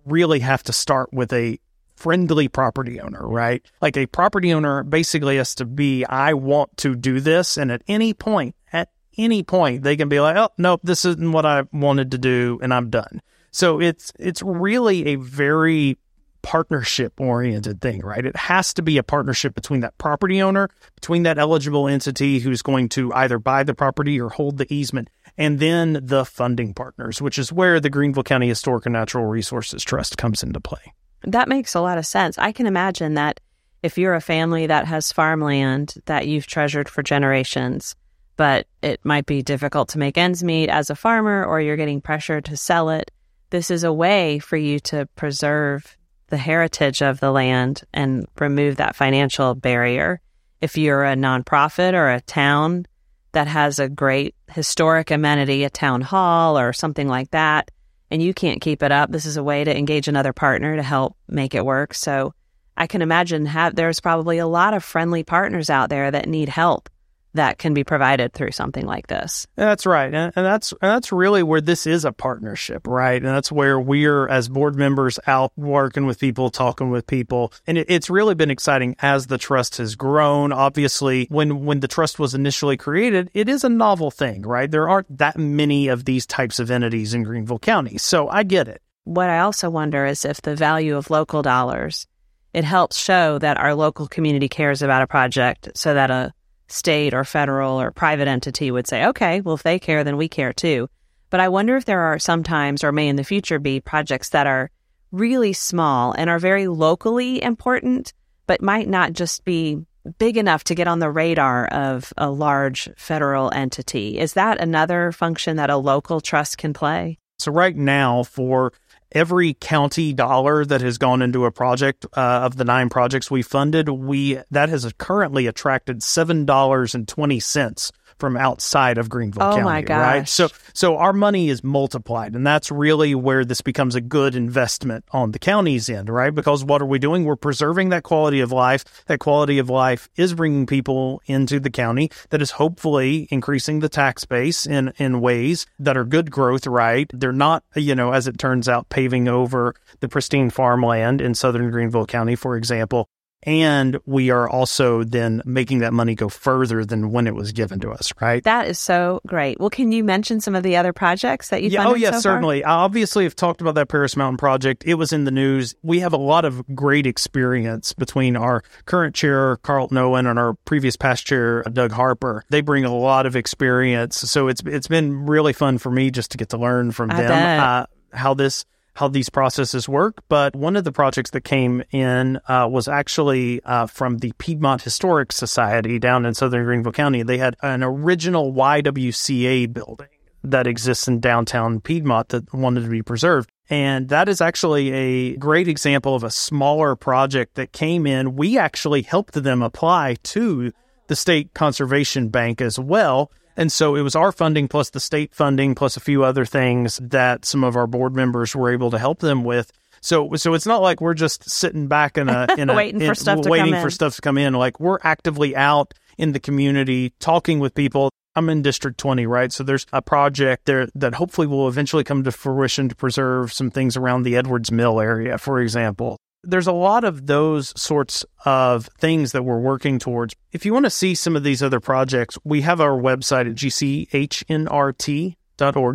really 0.06 0.38
have 0.38 0.62
to 0.62 0.72
start 0.72 1.12
with 1.12 1.32
a 1.32 1.58
friendly 2.02 2.48
property 2.48 3.00
owner, 3.00 3.24
right? 3.28 3.64
Like 3.80 3.96
a 3.96 4.06
property 4.06 4.52
owner 4.52 4.82
basically 4.82 5.36
has 5.36 5.54
to 5.54 5.64
be, 5.64 6.04
I 6.04 6.34
want 6.34 6.76
to 6.78 6.96
do 6.96 7.20
this. 7.20 7.56
And 7.56 7.70
at 7.70 7.82
any 7.86 8.12
point, 8.12 8.56
at 8.72 8.90
any 9.16 9.44
point, 9.44 9.84
they 9.84 9.96
can 9.96 10.08
be 10.08 10.18
like, 10.18 10.36
oh, 10.36 10.48
nope, 10.58 10.80
this 10.82 11.04
isn't 11.04 11.30
what 11.30 11.46
I 11.46 11.62
wanted 11.72 12.10
to 12.10 12.18
do 12.18 12.58
and 12.60 12.74
I'm 12.74 12.90
done. 12.90 13.22
So 13.52 13.80
it's, 13.80 14.12
it's 14.18 14.42
really 14.42 15.06
a 15.06 15.14
very 15.14 15.96
partnership 16.42 17.20
oriented 17.20 17.80
thing, 17.80 18.00
right? 18.00 18.26
It 18.26 18.34
has 18.34 18.74
to 18.74 18.82
be 18.82 18.98
a 18.98 19.04
partnership 19.04 19.54
between 19.54 19.78
that 19.80 19.96
property 19.98 20.42
owner, 20.42 20.70
between 20.96 21.22
that 21.22 21.38
eligible 21.38 21.86
entity 21.86 22.40
who's 22.40 22.62
going 22.62 22.88
to 22.90 23.12
either 23.12 23.38
buy 23.38 23.62
the 23.62 23.74
property 23.74 24.20
or 24.20 24.28
hold 24.28 24.58
the 24.58 24.66
easement, 24.74 25.08
and 25.38 25.60
then 25.60 26.00
the 26.02 26.24
funding 26.24 26.74
partners, 26.74 27.22
which 27.22 27.38
is 27.38 27.52
where 27.52 27.78
the 27.78 27.90
Greenville 27.90 28.24
County 28.24 28.48
Historic 28.48 28.86
and 28.86 28.94
Natural 28.94 29.24
Resources 29.24 29.84
Trust 29.84 30.18
comes 30.18 30.42
into 30.42 30.58
play. 30.58 30.92
That 31.24 31.48
makes 31.48 31.74
a 31.74 31.80
lot 31.80 31.98
of 31.98 32.06
sense. 32.06 32.38
I 32.38 32.52
can 32.52 32.66
imagine 32.66 33.14
that 33.14 33.40
if 33.82 33.98
you're 33.98 34.14
a 34.14 34.20
family 34.20 34.66
that 34.66 34.86
has 34.86 35.12
farmland 35.12 35.94
that 36.06 36.26
you've 36.26 36.46
treasured 36.46 36.88
for 36.88 37.02
generations, 37.02 37.94
but 38.36 38.66
it 38.80 39.04
might 39.04 39.26
be 39.26 39.42
difficult 39.42 39.88
to 39.90 39.98
make 39.98 40.16
ends 40.16 40.42
meet 40.42 40.68
as 40.68 40.90
a 40.90 40.96
farmer 40.96 41.44
or 41.44 41.60
you're 41.60 41.76
getting 41.76 42.00
pressure 42.00 42.40
to 42.40 42.56
sell 42.56 42.90
it, 42.90 43.10
this 43.50 43.70
is 43.70 43.84
a 43.84 43.92
way 43.92 44.38
for 44.38 44.56
you 44.56 44.80
to 44.80 45.06
preserve 45.16 45.96
the 46.28 46.38
heritage 46.38 47.02
of 47.02 47.20
the 47.20 47.30
land 47.30 47.82
and 47.92 48.26
remove 48.38 48.76
that 48.76 48.96
financial 48.96 49.54
barrier. 49.54 50.20
If 50.60 50.78
you're 50.78 51.04
a 51.04 51.14
nonprofit 51.14 51.92
or 51.92 52.10
a 52.10 52.22
town 52.22 52.86
that 53.32 53.48
has 53.48 53.78
a 53.78 53.88
great 53.88 54.34
historic 54.50 55.10
amenity, 55.10 55.64
a 55.64 55.70
town 55.70 56.00
hall 56.00 56.58
or 56.58 56.72
something 56.72 57.08
like 57.08 57.30
that, 57.32 57.70
and 58.12 58.22
you 58.22 58.34
can't 58.34 58.60
keep 58.60 58.82
it 58.82 58.92
up, 58.92 59.10
this 59.10 59.24
is 59.24 59.38
a 59.38 59.42
way 59.42 59.64
to 59.64 59.76
engage 59.76 60.06
another 60.06 60.34
partner 60.34 60.76
to 60.76 60.82
help 60.82 61.16
make 61.28 61.54
it 61.54 61.64
work. 61.64 61.94
So 61.94 62.34
I 62.76 62.86
can 62.86 63.00
imagine 63.00 63.46
have, 63.46 63.74
there's 63.74 64.00
probably 64.00 64.36
a 64.36 64.46
lot 64.46 64.74
of 64.74 64.84
friendly 64.84 65.24
partners 65.24 65.70
out 65.70 65.88
there 65.88 66.10
that 66.10 66.28
need 66.28 66.50
help 66.50 66.90
that 67.34 67.58
can 67.58 67.74
be 67.74 67.84
provided 67.84 68.32
through 68.32 68.52
something 68.52 68.86
like 68.86 69.06
this. 69.06 69.46
That's 69.56 69.86
right. 69.86 70.12
And, 70.12 70.32
and 70.36 70.46
that's 70.46 70.72
and 70.72 70.90
that's 70.90 71.12
really 71.12 71.42
where 71.42 71.60
this 71.60 71.86
is 71.86 72.04
a 72.04 72.12
partnership, 72.12 72.86
right? 72.86 73.22
And 73.22 73.26
that's 73.26 73.50
where 73.50 73.80
we're 73.80 74.28
as 74.28 74.48
board 74.48 74.76
members 74.76 75.18
out 75.26 75.52
working 75.56 76.06
with 76.06 76.18
people, 76.18 76.50
talking 76.50 76.90
with 76.90 77.06
people. 77.06 77.52
And 77.66 77.78
it, 77.78 77.86
it's 77.88 78.10
really 78.10 78.34
been 78.34 78.50
exciting 78.50 78.96
as 79.00 79.26
the 79.26 79.38
trust 79.38 79.78
has 79.78 79.94
grown. 79.94 80.52
Obviously, 80.52 81.26
when 81.30 81.64
when 81.64 81.80
the 81.80 81.88
trust 81.88 82.18
was 82.18 82.34
initially 82.34 82.76
created, 82.76 83.30
it 83.34 83.48
is 83.48 83.64
a 83.64 83.68
novel 83.68 84.10
thing, 84.10 84.42
right? 84.42 84.70
There 84.70 84.88
aren't 84.88 85.18
that 85.18 85.38
many 85.38 85.88
of 85.88 86.04
these 86.04 86.26
types 86.26 86.58
of 86.58 86.70
entities 86.70 87.14
in 87.14 87.22
Greenville 87.22 87.58
County. 87.58 87.98
So 87.98 88.28
I 88.28 88.42
get 88.42 88.68
it. 88.68 88.82
What 89.04 89.30
I 89.30 89.40
also 89.40 89.68
wonder 89.68 90.06
is 90.06 90.24
if 90.24 90.42
the 90.42 90.54
value 90.54 90.96
of 90.96 91.10
local 91.10 91.42
dollars 91.42 92.06
it 92.52 92.64
helps 92.64 92.98
show 92.98 93.38
that 93.38 93.56
our 93.56 93.74
local 93.74 94.06
community 94.06 94.48
cares 94.48 94.82
about 94.82 95.02
a 95.02 95.06
project 95.06 95.70
so 95.74 95.94
that 95.94 96.10
a 96.10 96.34
state 96.72 97.14
or 97.14 97.24
federal 97.24 97.80
or 97.80 97.90
private 97.90 98.28
entity 98.28 98.70
would 98.70 98.86
say, 98.86 99.04
okay, 99.06 99.40
well, 99.40 99.54
if 99.54 99.62
they 99.62 99.78
care, 99.78 100.04
then 100.04 100.16
we 100.16 100.28
care 100.28 100.52
too. 100.52 100.88
But 101.30 101.40
I 101.40 101.48
wonder 101.48 101.76
if 101.76 101.84
there 101.84 102.00
are 102.00 102.18
sometimes 102.18 102.82
or 102.82 102.92
may 102.92 103.08
in 103.08 103.16
the 103.16 103.24
future 103.24 103.58
be 103.58 103.80
projects 103.80 104.30
that 104.30 104.46
are 104.46 104.70
really 105.10 105.52
small 105.52 106.12
and 106.12 106.28
are 106.28 106.38
very 106.38 106.66
locally 106.66 107.42
important, 107.42 108.12
but 108.46 108.62
might 108.62 108.88
not 108.88 109.12
just 109.12 109.44
be 109.44 109.78
big 110.18 110.36
enough 110.36 110.64
to 110.64 110.74
get 110.74 110.88
on 110.88 110.98
the 110.98 111.10
radar 111.10 111.66
of 111.68 112.12
a 112.16 112.30
large 112.30 112.88
federal 112.96 113.52
entity. 113.54 114.18
Is 114.18 114.32
that 114.34 114.60
another 114.60 115.12
function 115.12 115.56
that 115.56 115.70
a 115.70 115.76
local 115.76 116.20
trust 116.20 116.58
can 116.58 116.72
play? 116.72 117.18
So, 117.38 117.52
right 117.52 117.76
now, 117.76 118.22
for 118.22 118.72
every 119.14 119.54
county 119.54 120.12
dollar 120.12 120.64
that 120.64 120.80
has 120.80 120.98
gone 120.98 121.22
into 121.22 121.44
a 121.44 121.52
project 121.52 122.06
uh, 122.16 122.20
of 122.20 122.56
the 122.56 122.64
nine 122.64 122.88
projects 122.88 123.30
we 123.30 123.42
funded, 123.42 123.88
we 123.88 124.38
that 124.50 124.68
has 124.68 124.90
currently 124.98 125.46
attracted 125.46 126.02
seven 126.02 126.44
dollars 126.44 126.94
and 126.94 127.06
twenty 127.06 127.40
cents 127.40 127.92
from 128.22 128.36
outside 128.36 128.98
of 128.98 129.08
Greenville 129.08 129.42
oh 129.42 129.50
County. 129.50 129.64
my 129.64 129.82
gosh. 129.82 129.98
Right. 129.98 130.28
So 130.28 130.48
so 130.74 130.96
our 130.96 131.12
money 131.12 131.48
is 131.48 131.64
multiplied, 131.64 132.36
and 132.36 132.46
that's 132.46 132.70
really 132.70 133.16
where 133.16 133.44
this 133.44 133.62
becomes 133.62 133.96
a 133.96 134.00
good 134.00 134.36
investment 134.36 135.04
on 135.10 135.32
the 135.32 135.40
county's 135.40 135.90
end, 135.90 136.08
right? 136.08 136.32
Because 136.32 136.64
what 136.64 136.80
are 136.80 136.86
we 136.86 137.00
doing? 137.00 137.24
We're 137.24 137.34
preserving 137.34 137.88
that 137.88 138.04
quality 138.04 138.38
of 138.38 138.52
life. 138.52 138.84
That 139.06 139.18
quality 139.18 139.58
of 139.58 139.68
life 139.68 140.08
is 140.14 140.34
bringing 140.34 140.66
people 140.66 141.20
into 141.26 141.58
the 141.58 141.68
county. 141.68 142.12
That 142.30 142.40
is 142.40 142.52
hopefully 142.52 143.26
increasing 143.32 143.80
the 143.80 143.88
tax 143.88 144.24
base 144.24 144.68
in 144.68 144.92
in 144.98 145.20
ways 145.20 145.66
that 145.80 145.96
are 145.96 146.04
good 146.04 146.30
growth. 146.30 146.68
Right. 146.68 147.10
They're 147.12 147.32
not, 147.32 147.64
you 147.74 147.96
know, 147.96 148.12
as 148.12 148.28
it 148.28 148.38
turns 148.38 148.68
out, 148.68 148.88
paving 148.88 149.26
over 149.26 149.74
the 149.98 150.08
pristine 150.08 150.50
farmland 150.50 151.20
in 151.20 151.34
southern 151.34 151.72
Greenville 151.72 152.06
County, 152.06 152.36
for 152.36 152.56
example 152.56 153.08
and 153.44 153.98
we 154.06 154.30
are 154.30 154.48
also 154.48 155.02
then 155.04 155.42
making 155.44 155.78
that 155.80 155.92
money 155.92 156.14
go 156.14 156.28
further 156.28 156.84
than 156.84 157.10
when 157.10 157.26
it 157.26 157.34
was 157.34 157.52
given 157.52 157.80
to 157.80 157.90
us, 157.90 158.12
right? 158.20 158.42
That 158.44 158.68
is 158.68 158.78
so 158.78 159.20
great. 159.26 159.58
Well, 159.58 159.70
can 159.70 159.92
you 159.92 160.04
mention 160.04 160.40
some 160.40 160.54
of 160.54 160.62
the 160.62 160.76
other 160.76 160.92
projects 160.92 161.48
that 161.48 161.62
you 161.62 161.70
yeah, 161.70 161.86
Oh, 161.86 161.94
yeah, 161.94 162.12
so 162.12 162.20
certainly. 162.20 162.62
far? 162.62 162.70
I 162.70 162.74
obviously 162.84 163.24
have 163.24 163.34
talked 163.34 163.60
about 163.60 163.74
that 163.74 163.88
Paris 163.88 164.16
Mountain 164.16 164.38
project. 164.38 164.84
It 164.86 164.94
was 164.94 165.12
in 165.12 165.24
the 165.24 165.30
news. 165.30 165.74
We 165.82 166.00
have 166.00 166.12
a 166.12 166.18
lot 166.18 166.44
of 166.44 166.62
great 166.74 167.06
experience 167.06 167.92
between 167.92 168.36
our 168.36 168.62
current 168.86 169.14
chair, 169.14 169.56
Carlton 169.58 169.98
Owen, 169.98 170.26
and 170.26 170.38
our 170.38 170.54
previous 170.64 170.96
past 170.96 171.26
chair, 171.26 171.62
Doug 171.64 171.92
Harper. 171.92 172.44
They 172.50 172.60
bring 172.60 172.84
a 172.84 172.94
lot 172.94 173.26
of 173.26 173.34
experience. 173.34 174.16
So 174.16 174.48
it's 174.48 174.62
it's 174.64 174.88
been 174.88 175.26
really 175.26 175.52
fun 175.52 175.78
for 175.78 175.90
me 175.90 176.10
just 176.10 176.30
to 176.32 176.38
get 176.38 176.50
to 176.50 176.58
learn 176.58 176.92
from 176.92 177.10
I 177.10 177.22
them 177.22 177.60
uh, 177.60 177.86
how 178.12 178.34
this 178.34 178.64
how 178.94 179.08
these 179.08 179.28
processes 179.28 179.88
work. 179.88 180.22
But 180.28 180.54
one 180.54 180.76
of 180.76 180.84
the 180.84 180.92
projects 180.92 181.30
that 181.30 181.42
came 181.42 181.82
in 181.90 182.38
uh, 182.48 182.68
was 182.70 182.88
actually 182.88 183.62
uh, 183.64 183.86
from 183.86 184.18
the 184.18 184.32
Piedmont 184.38 184.82
Historic 184.82 185.32
Society 185.32 185.98
down 185.98 186.26
in 186.26 186.34
southern 186.34 186.64
Greenville 186.64 186.92
County. 186.92 187.22
They 187.22 187.38
had 187.38 187.56
an 187.62 187.82
original 187.82 188.52
YWCA 188.52 189.72
building 189.72 190.08
that 190.44 190.66
exists 190.66 191.06
in 191.06 191.20
downtown 191.20 191.80
Piedmont 191.80 192.30
that 192.30 192.52
wanted 192.52 192.82
to 192.82 192.88
be 192.88 193.02
preserved. 193.02 193.48
And 193.70 194.08
that 194.08 194.28
is 194.28 194.40
actually 194.40 194.92
a 194.92 195.36
great 195.36 195.68
example 195.68 196.14
of 196.14 196.24
a 196.24 196.30
smaller 196.30 196.96
project 196.96 197.54
that 197.54 197.72
came 197.72 198.06
in. 198.06 198.36
We 198.36 198.58
actually 198.58 199.02
helped 199.02 199.34
them 199.34 199.62
apply 199.62 200.16
to 200.24 200.72
the 201.06 201.16
state 201.16 201.54
conservation 201.54 202.28
bank 202.28 202.60
as 202.60 202.78
well. 202.78 203.30
And 203.56 203.70
so 203.70 203.96
it 203.96 204.02
was 204.02 204.14
our 204.16 204.32
funding 204.32 204.68
plus 204.68 204.90
the 204.90 205.00
state 205.00 205.34
funding 205.34 205.74
plus 205.74 205.96
a 205.96 206.00
few 206.00 206.24
other 206.24 206.44
things 206.44 206.98
that 207.02 207.44
some 207.44 207.64
of 207.64 207.76
our 207.76 207.86
board 207.86 208.14
members 208.14 208.54
were 208.54 208.72
able 208.72 208.90
to 208.90 208.98
help 208.98 209.18
them 209.20 209.44
with. 209.44 209.72
So, 210.00 210.34
so 210.34 210.54
it's 210.54 210.66
not 210.66 210.82
like 210.82 211.00
we're 211.00 211.14
just 211.14 211.48
sitting 211.48 211.86
back 211.86 212.18
in 212.18 212.28
a, 212.28 212.46
in 212.58 212.70
a 212.70 212.74
Waiting 212.74 213.00
for 213.00 213.06
in- 213.06 213.14
stuff 213.14 213.40
to 213.42 213.50
waiting 213.50 213.72
come 213.72 213.82
for 213.82 213.88
in. 213.88 213.92
stuff 213.92 214.16
to 214.16 214.22
come 214.22 214.38
in. 214.38 214.54
Like 214.54 214.80
we're 214.80 214.98
actively 215.02 215.54
out 215.54 215.94
in 216.18 216.32
the 216.32 216.40
community 216.40 217.12
talking 217.20 217.58
with 217.58 217.74
people. 217.74 218.10
I'm 218.34 218.48
in 218.48 218.62
District 218.62 218.96
20, 218.98 219.26
right? 219.26 219.52
So 219.52 219.62
there's 219.62 219.86
a 219.92 220.00
project 220.00 220.64
there 220.64 220.88
that 220.94 221.14
hopefully 221.14 221.46
will 221.46 221.68
eventually 221.68 222.02
come 222.02 222.24
to 222.24 222.32
fruition 222.32 222.88
to 222.88 222.94
preserve 222.96 223.52
some 223.52 223.70
things 223.70 223.96
around 223.96 224.22
the 224.22 224.36
Edwards 224.36 224.72
Mill 224.72 225.00
area, 225.00 225.36
for 225.36 225.60
example. 225.60 226.16
There's 226.44 226.66
a 226.66 226.72
lot 226.72 227.04
of 227.04 227.26
those 227.26 227.72
sorts 227.80 228.24
of 228.44 228.86
things 228.98 229.32
that 229.32 229.44
we're 229.44 229.60
working 229.60 229.98
towards. 229.98 230.34
If 230.50 230.66
you 230.66 230.72
want 230.72 230.86
to 230.86 230.90
see 230.90 231.14
some 231.14 231.36
of 231.36 231.44
these 231.44 231.62
other 231.62 231.80
projects, 231.80 232.36
we 232.44 232.62
have 232.62 232.80
our 232.80 232.98
website 232.98 233.48
at 233.48 233.54
gchnrt.org. 233.54 235.36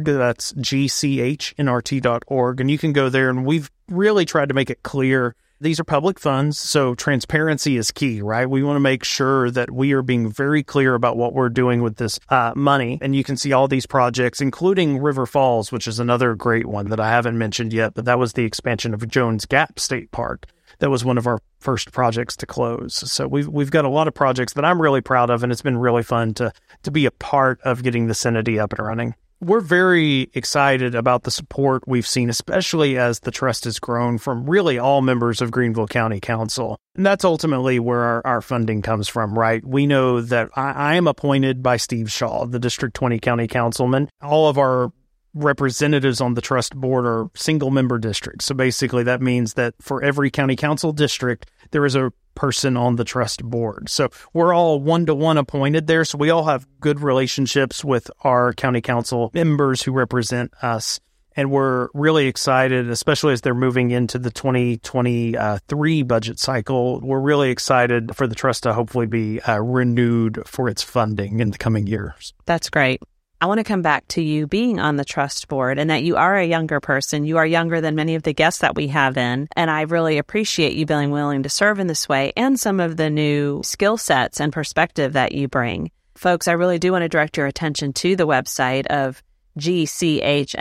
That's 0.05 0.53
gchnrt.org. 0.53 1.51
And 2.61 2.71
you 2.71 2.77
can 2.77 2.93
go 2.93 3.09
there 3.09 3.29
and 3.29 3.45
we've 3.45 3.69
really 3.89 4.25
tried 4.25 4.47
to 4.49 4.55
make 4.55 4.69
it 4.69 4.83
clear 4.83 5.35
these 5.59 5.79
are 5.79 5.83
public 5.83 6.19
funds, 6.19 6.59
so 6.59 6.93
transparency 6.95 7.77
is 7.77 7.91
key, 7.91 8.21
right? 8.21 8.49
We 8.49 8.63
want 8.63 8.75
to 8.75 8.81
make 8.81 9.03
sure 9.03 9.49
that 9.51 9.71
we 9.71 9.93
are 9.93 10.01
being 10.01 10.31
very 10.31 10.63
clear 10.63 10.93
about 10.93 11.17
what 11.17 11.33
we're 11.33 11.49
doing 11.49 11.81
with 11.81 11.95
this 11.95 12.19
uh, 12.29 12.53
money. 12.55 12.99
And 13.01 13.15
you 13.15 13.23
can 13.23 13.37
see 13.37 13.53
all 13.53 13.67
these 13.67 13.85
projects, 13.85 14.39
including 14.39 14.99
River 14.99 15.25
Falls, 15.25 15.71
which 15.71 15.87
is 15.87 15.99
another 15.99 16.35
great 16.35 16.67
one 16.67 16.89
that 16.89 16.99
I 16.99 17.09
haven't 17.09 17.37
mentioned 17.37 17.73
yet, 17.73 17.93
but 17.95 18.05
that 18.05 18.19
was 18.19 18.33
the 18.33 18.45
expansion 18.45 18.93
of 18.93 19.07
Jones 19.07 19.45
Gap 19.45 19.79
State 19.79 20.11
Park. 20.11 20.45
That 20.79 20.91
was 20.91 21.03
one 21.03 21.17
of 21.17 21.25
our 21.25 21.39
first 21.59 21.91
projects 21.91 22.35
to 22.37 22.45
close. 22.45 22.93
So 23.11 23.27
we've 23.27 23.47
we've 23.47 23.71
got 23.71 23.85
a 23.85 23.89
lot 23.89 24.07
of 24.07 24.13
projects 24.13 24.53
that 24.53 24.65
I'm 24.65 24.79
really 24.79 25.01
proud 25.01 25.31
of, 25.31 25.41
and 25.41 25.51
it's 25.51 25.63
been 25.63 25.77
really 25.77 26.03
fun 26.03 26.35
to 26.35 26.51
to 26.83 26.91
be 26.91 27.07
a 27.07 27.11
part 27.11 27.59
of 27.61 27.81
getting 27.81 28.07
this 28.07 28.25
entity 28.25 28.59
up 28.59 28.73
and 28.73 28.85
running 28.85 29.15
we're 29.39 29.61
very 29.61 30.29
excited 30.33 30.95
about 30.95 31.23
the 31.23 31.31
support 31.31 31.87
we've 31.87 32.07
seen, 32.07 32.29
especially 32.29 32.97
as 32.97 33.19
the 33.19 33.31
trust 33.31 33.65
has 33.65 33.79
grown 33.79 34.17
from 34.17 34.49
really 34.49 34.79
all 34.79 35.01
members 35.01 35.41
of 35.41 35.51
Greenville 35.51 35.87
County 35.87 36.19
Council. 36.19 36.77
And 36.95 37.05
that's 37.05 37.25
ultimately 37.25 37.79
where 37.79 38.01
our, 38.01 38.21
our 38.25 38.41
funding 38.41 38.81
comes 38.81 39.07
from, 39.07 39.37
right? 39.37 39.63
We 39.65 39.85
know 39.85 40.21
that 40.21 40.49
I, 40.55 40.71
I 40.71 40.95
am 40.95 41.07
appointed 41.07 41.61
by 41.61 41.77
Steve 41.77 42.11
Shaw, 42.11 42.45
the 42.45 42.59
District 42.59 42.95
20 42.95 43.19
County 43.19 43.47
Councilman. 43.47 44.09
All 44.21 44.49
of 44.49 44.57
our 44.57 44.91
representatives 45.43 46.21
on 46.21 46.33
the 46.33 46.41
trust 46.41 46.75
board 46.75 47.05
are 47.05 47.29
single 47.35 47.71
member 47.71 47.97
districts. 47.97 48.45
So 48.45 48.55
basically, 48.55 49.03
that 49.03 49.21
means 49.21 49.53
that 49.53 49.75
for 49.81 50.03
every 50.03 50.31
county 50.31 50.55
council 50.55 50.91
district, 50.91 51.49
there 51.71 51.85
is 51.85 51.95
a 51.95 52.11
person 52.35 52.77
on 52.77 52.95
the 52.95 53.03
trust 53.03 53.43
board. 53.43 53.89
So 53.89 54.09
we're 54.31 54.53
all 54.53 54.79
one 54.79 55.07
to 55.07 55.15
one 55.15 55.37
appointed 55.37 55.87
there. 55.87 56.05
So 56.05 56.17
we 56.17 56.29
all 56.29 56.45
have 56.45 56.67
good 56.79 56.99
relationships 56.99 57.83
with 57.83 58.11
our 58.21 58.53
county 58.53 58.81
council 58.81 59.31
members 59.33 59.81
who 59.81 59.91
represent 59.91 60.53
us. 60.61 60.99
And 61.35 61.51
we're 61.51 61.89
really 61.93 62.27
excited, 62.27 62.89
especially 62.89 63.33
as 63.33 63.41
they're 63.41 63.53
moving 63.53 63.91
into 63.91 64.17
the 64.17 64.31
2023 64.31 66.03
budget 66.03 66.39
cycle. 66.39 66.99
We're 66.99 67.19
really 67.19 67.51
excited 67.51 68.15
for 68.15 68.25
the 68.25 68.33
trust 68.33 68.63
to 68.63 68.73
hopefully 68.73 69.05
be 69.05 69.39
uh, 69.41 69.59
renewed 69.59 70.41
for 70.47 70.67
its 70.67 70.81
funding 70.81 71.39
in 71.39 71.51
the 71.51 71.57
coming 71.59 71.85
years. 71.85 72.33
That's 72.45 72.71
great. 72.71 73.01
I 73.39 73.45
want 73.45 73.59
to 73.59 73.63
come 73.63 73.83
back 73.83 74.07
to 74.09 74.21
you 74.21 74.47
being 74.47 74.79
on 74.79 74.95
the 74.95 75.05
trust 75.05 75.47
board 75.47 75.77
and 75.77 75.91
that 75.91 76.01
you 76.01 76.15
are 76.15 76.35
a 76.35 76.45
younger 76.45 76.79
person. 76.79 77.23
You 77.23 77.37
are 77.37 77.45
younger 77.45 77.79
than 77.81 77.93
many 77.93 78.15
of 78.15 78.23
the 78.23 78.33
guests 78.33 78.61
that 78.61 78.73
we 78.75 78.87
have 78.87 79.15
in. 79.15 79.47
And 79.55 79.69
I 79.69 79.81
really 79.81 80.17
appreciate 80.17 80.73
you 80.73 80.87
being 80.87 81.11
willing 81.11 81.43
to 81.43 81.49
serve 81.49 81.77
in 81.77 81.85
this 81.85 82.09
way 82.09 82.33
and 82.35 82.59
some 82.59 82.79
of 82.79 82.97
the 82.97 83.11
new 83.11 83.61
skill 83.63 83.97
sets 83.97 84.41
and 84.41 84.51
perspective 84.51 85.13
that 85.13 85.33
you 85.33 85.47
bring. 85.47 85.91
Folks, 86.15 86.47
I 86.47 86.53
really 86.53 86.79
do 86.79 86.91
want 86.91 87.03
to 87.03 87.09
direct 87.09 87.37
your 87.37 87.45
attention 87.45 87.93
to 87.93 88.15
the 88.15 88.25
website 88.25 88.87
of 88.87 89.21
gchnrt.org 89.59 90.57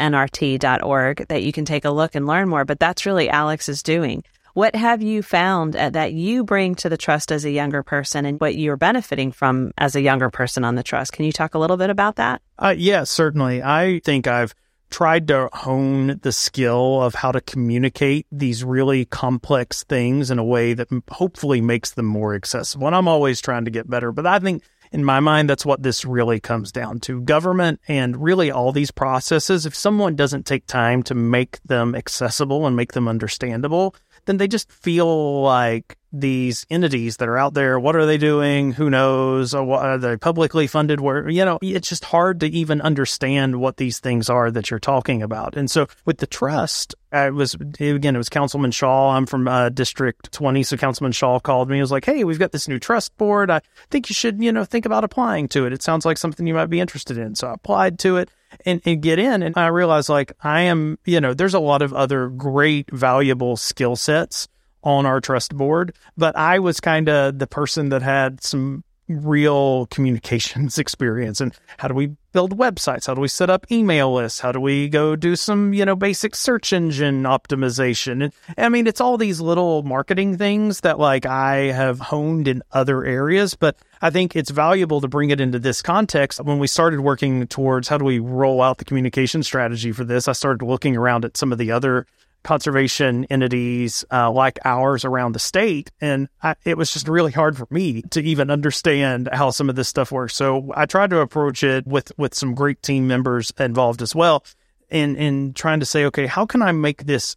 that 1.29 1.43
you 1.43 1.53
can 1.53 1.65
take 1.65 1.87
a 1.87 1.91
look 1.91 2.15
and 2.15 2.27
learn 2.27 2.47
more. 2.51 2.67
But 2.67 2.79
that's 2.79 3.07
really 3.07 3.31
Alex's 3.31 3.83
doing. 3.83 4.23
What 4.57 4.75
have 4.75 5.03
you 5.03 5.23
found 5.23 5.75
that 5.75 6.15
you 6.15 6.43
bring 6.43 6.77
to 6.77 6.89
the 6.89 6.97
trust 6.97 7.31
as 7.31 7.45
a 7.45 7.51
younger 7.51 7.83
person 7.83 8.25
and 8.25 8.41
what 8.41 8.55
you're 8.55 8.79
benefiting 8.79 9.31
from 9.31 9.73
as 9.77 9.95
a 9.95 10.01
younger 10.01 10.31
person 10.31 10.65
on 10.65 10.77
the 10.77 10.83
trust? 10.83 11.13
Can 11.13 11.27
you 11.27 11.33
talk 11.33 11.55
a 11.55 11.59
little 11.59 11.77
bit 11.77 11.91
about 11.91 12.17
that? 12.17 12.41
Uh, 12.59 12.75
yeah, 12.75 13.05
certainly. 13.05 13.63
I 13.63 14.01
think 14.03 14.27
I've 14.27 14.55
tried 14.89 15.29
to 15.29 15.51
hone 15.53 16.21
the 16.23 16.33
skill 16.33 17.03
of 17.03 17.15
how 17.15 17.33
to 17.33 17.43
communicate 17.43 18.27
these 18.33 18.65
really 18.65 19.05
complex 19.05 19.85
things 19.85 20.31
in 20.31 20.39
a 20.39 20.45
way 20.45 20.73
that 20.73 20.89
hopefully 21.11 21.61
makes 21.61 21.91
them 21.91 22.07
more 22.07 22.35
accessible. 22.35 22.87
And 22.87 22.97
I'm 22.97 23.09
always 23.09 23.43
trying 23.43 23.67
to 23.67 23.71
get 23.71 23.91
better, 23.91 24.11
but 24.11 24.27
I 24.27 24.39
think 24.39 24.63
in 24.93 25.05
my 25.05 25.21
mind, 25.21 25.51
that's 25.51 25.67
what 25.67 25.83
this 25.83 26.05
really 26.05 26.41
comes 26.41 26.73
down 26.73 27.01
to. 27.01 27.21
Government 27.21 27.81
and 27.89 28.23
really 28.23 28.51
all 28.51 28.73
these 28.73 28.91
processes, 28.91 29.67
if 29.67 29.75
someone 29.75 30.17
doesn't 30.17 30.47
take 30.47 30.67
time 30.67 31.03
to 31.05 31.15
make 31.15 31.61
them 31.65 31.95
accessible 31.95 32.67
and 32.67 32.77
make 32.77 32.93
them 32.93 33.09
understandable, 33.09 33.95
then 34.27 34.37
they 34.37 34.47
just 34.49 34.71
feel 34.71 35.43
like 35.43 35.97
these 36.21 36.67
entities 36.71 37.19
that 37.19 37.29
are 37.29 37.39
out 37.39 37.55
there. 37.55 37.79
What 37.79 37.97
are 37.97 38.07
they 38.07 38.19
doing? 38.19 38.73
Who 38.73 38.91
knows? 38.91 39.55
Are 39.55 39.99
they 39.99 40.17
publicly 40.17 40.67
funded? 40.67 41.01
Where, 41.01 41.29
you 41.29 41.45
know, 41.45 41.59
it's 41.63 41.89
just 41.89 42.05
hard 42.05 42.41
to 42.41 42.47
even 42.47 42.81
understand 42.81 43.61
what 43.61 43.77
these 43.77 43.99
things 43.99 44.29
are 44.31 44.51
that 44.51 44.71
you're 44.71 44.81
talking 44.81 45.23
about. 45.23 45.57
And 45.57 45.71
so 45.71 45.87
with 46.05 46.19
the 46.19 46.27
trust, 46.27 46.95
I 47.13 47.31
was, 47.31 47.55
again, 47.55 48.15
it 48.15 48.19
was 48.19 48.29
Councilman 48.29 48.71
Shaw. 48.71 49.11
I'm 49.11 49.27
from 49.27 49.47
uh, 49.49 49.69
District 49.69 50.31
20. 50.33 50.63
So 50.63 50.77
Councilman 50.77 51.13
Shaw 51.13 51.39
called 51.39 51.69
me. 51.69 51.77
He 51.77 51.81
was 51.81 51.93
like, 51.93 52.05
Hey, 52.05 52.25
we've 52.25 52.39
got 52.39 52.53
this 52.53 52.69
new 52.69 52.79
trust 52.79 53.17
board. 53.17 53.51
I 53.51 53.61
think 53.91 54.09
you 54.09 54.15
should, 54.15 54.43
you 54.43 54.53
know, 54.53 54.65
think 54.65 54.87
about 54.87 55.05
applying 55.05 55.49
to 55.49 55.67
it. 55.67 55.73
It 55.73 55.83
sounds 55.83 56.05
like 56.05 56.19
something 56.19 56.47
you 56.47 56.55
might 56.55 56.67
be 56.67 56.81
interested 56.81 57.19
in. 57.19 57.35
So 57.35 57.49
I 57.49 57.55
applied 57.55 57.99
to 58.01 58.17
it 58.17 58.31
and, 58.65 58.81
and 58.85 59.03
get 59.03 59.19
in. 59.19 59.43
And 59.43 59.57
I 59.57 59.69
realized 59.69 60.09
like 60.09 60.33
I 60.43 60.63
am, 60.63 60.99
you 61.05 61.21
know, 61.21 61.35
there's 61.35 61.55
a 61.55 61.61
lot 61.61 61.83
of 61.83 61.93
other 61.93 62.29
great, 62.29 62.91
valuable 62.91 63.57
skill 63.57 63.97
sets 63.97 64.49
on 64.87 65.05
our 65.05 65.21
trust 65.21 65.55
board, 65.55 65.93
but 66.17 66.37
I 66.37 66.61
was 66.61 66.79
kind 66.79 67.09
of 67.09 67.41
the 67.41 67.49
person 67.49 67.89
that 67.89 68.03
had 68.03 68.41
some 68.41 68.85
real 69.09 69.87
communications 69.87 70.79
experience. 70.79 71.41
And 71.41 71.53
how 71.79 71.89
do 71.89 71.95
we 71.95 72.13
build 72.33 72.57
websites? 72.57 73.07
How 73.07 73.15
do 73.15 73.21
we 73.21 73.29
set 73.29 73.51
up 73.51 73.71
email 73.71 74.15
lists? 74.15 74.39
How 74.39 74.53
do 74.53 74.61
we 74.61 74.89
go 74.89 75.17
do 75.17 75.35
some 75.35 75.73
you 75.75 75.85
know 75.85 75.97
basic 75.97 76.37
search 76.37 76.73
engine 76.73 77.25
optimization? 77.25 78.23
And 78.23 78.33
i 78.59 78.69
mean 78.69 78.87
it's 78.87 79.01
all 79.01 79.19
these 79.19 79.41
little 79.41 79.83
marketing 79.83 80.39
things 80.39 80.81
that 80.81 80.99
like 81.01 81.27
i 81.27 81.57
have 81.73 81.99
honed 81.99 82.47
in 82.47 82.63
other 82.73 83.05
areas 83.05 83.55
but 83.55 83.77
i 84.03 84.11
think 84.11 84.37
it's 84.37 84.51
valuable 84.51 85.01
to 85.01 85.09
bring 85.09 85.31
it 85.31 85.41
into 85.41 85.59
this 85.59 85.83
context. 85.83 86.41
When 86.45 86.59
we 86.59 86.67
started 86.67 87.01
working 87.01 87.47
towards 87.49 87.89
how 87.89 87.99
do 87.99 88.05
we 88.05 88.19
roll 88.19 88.63
out 88.63 88.79
the 88.79 88.85
communication 88.85 89.43
strategy 89.43 89.93
for 89.93 90.05
this 90.05 90.29
i 90.29 90.33
started 90.33 90.65
looking 90.65 90.97
around 90.97 91.25
at 91.25 91.37
some 91.37 91.53
of 91.53 91.59
the 91.59 91.73
other 91.73 92.07
conservation 92.47 93.25
entities 93.25 94.05
uh, 94.13 94.31
like 94.31 94.59
ours 94.65 95.05
around 95.05 95.33
the 95.33 95.39
state. 95.41 95.91
And 96.01 96.29
I, 96.43 96.55
it 96.65 96.79
was 96.79 96.93
just 96.93 97.09
really 97.09 97.33
hard 97.33 97.57
for 97.57 97.67
me 97.71 98.03
to 98.11 98.23
even 98.23 98.51
understand 98.51 99.29
how 99.33 99.51
some 99.51 99.69
of 99.69 99.75
this 99.75 99.89
stuff 99.89 100.13
works. 100.13 100.37
So 100.37 100.73
I 100.75 100.87
tried 100.87 101.11
to 101.11 101.19
approach 101.19 101.65
it 101.65 101.87
with, 101.87 102.13
with 102.17 102.35
some 102.35 102.55
great 102.55 102.83
team 102.83 103.09
members 103.09 103.53
involved 103.59 104.01
as 104.01 104.15
well. 104.15 104.45
And, 104.89 105.17
and 105.17 105.57
trying 105.57 105.81
to 105.81 105.87
say, 105.87 106.05
okay, 106.05 106.27
how 106.27 106.47
can 106.47 106.63
I 106.63 106.71
make 106.71 107.07
this 107.07 107.37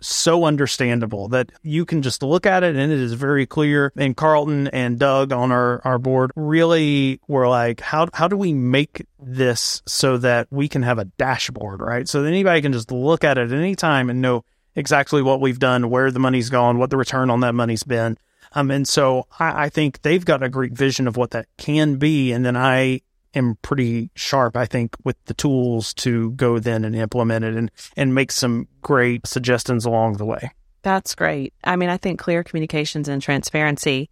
so 0.00 0.44
understandable 0.44 1.28
that 1.28 1.50
you 1.62 1.84
can 1.84 2.02
just 2.02 2.22
look 2.22 2.46
at 2.46 2.62
it 2.62 2.76
and 2.76 2.92
it 2.92 2.98
is 2.98 3.12
very 3.14 3.46
clear. 3.46 3.92
And 3.96 4.16
Carlton 4.16 4.68
and 4.68 4.98
Doug 4.98 5.32
on 5.32 5.52
our, 5.52 5.80
our 5.84 5.98
board 5.98 6.32
really 6.36 7.20
were 7.28 7.48
like, 7.48 7.80
how, 7.80 8.08
how 8.12 8.28
do 8.28 8.36
we 8.36 8.52
make 8.52 9.06
this 9.18 9.82
so 9.86 10.18
that 10.18 10.48
we 10.50 10.68
can 10.68 10.82
have 10.82 10.98
a 10.98 11.04
dashboard, 11.04 11.80
right? 11.80 12.08
So 12.08 12.22
that 12.22 12.28
anybody 12.28 12.62
can 12.62 12.72
just 12.72 12.90
look 12.90 13.24
at 13.24 13.38
it 13.38 13.52
at 13.52 13.58
any 13.58 13.74
time 13.74 14.10
and 14.10 14.20
know 14.20 14.44
exactly 14.74 15.22
what 15.22 15.40
we've 15.40 15.58
done, 15.58 15.90
where 15.90 16.10
the 16.10 16.18
money's 16.18 16.50
gone, 16.50 16.78
what 16.78 16.90
the 16.90 16.96
return 16.96 17.30
on 17.30 17.40
that 17.40 17.54
money's 17.54 17.84
been. 17.84 18.18
Um, 18.52 18.70
and 18.70 18.86
so 18.86 19.26
I, 19.38 19.64
I 19.64 19.68
think 19.68 20.02
they've 20.02 20.24
got 20.24 20.42
a 20.42 20.48
great 20.48 20.72
vision 20.72 21.08
of 21.08 21.16
what 21.16 21.30
that 21.30 21.46
can 21.56 21.96
be. 21.96 22.32
And 22.32 22.44
then 22.44 22.56
I 22.56 23.00
am 23.34 23.56
pretty 23.62 24.10
sharp, 24.14 24.56
I 24.56 24.66
think, 24.66 24.96
with 25.04 25.16
the 25.24 25.34
tools 25.34 25.94
to 25.94 26.32
go 26.32 26.58
then 26.58 26.84
and 26.84 26.94
implement 26.94 27.44
it 27.44 27.54
and, 27.54 27.70
and 27.96 28.14
make 28.14 28.32
some 28.32 28.68
great 28.82 29.26
suggestions 29.26 29.84
along 29.84 30.16
the 30.16 30.24
way. 30.24 30.50
That's 30.82 31.14
great. 31.14 31.54
I 31.64 31.76
mean, 31.76 31.88
I 31.88 31.96
think 31.96 32.18
clear 32.18 32.44
communications 32.44 33.08
and 33.08 33.22
transparency 33.22 34.10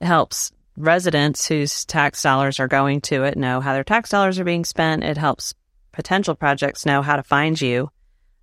helps 0.00 0.52
residents 0.76 1.46
whose 1.46 1.84
tax 1.84 2.22
dollars 2.22 2.60
are 2.60 2.68
going 2.68 3.00
to 3.02 3.24
it 3.24 3.36
know 3.36 3.60
how 3.60 3.72
their 3.72 3.84
tax 3.84 4.10
dollars 4.10 4.38
are 4.38 4.44
being 4.44 4.64
spent. 4.64 5.04
It 5.04 5.16
helps 5.16 5.54
potential 5.92 6.34
projects 6.34 6.86
know 6.86 7.02
how 7.02 7.16
to 7.16 7.22
find 7.22 7.60
you 7.60 7.90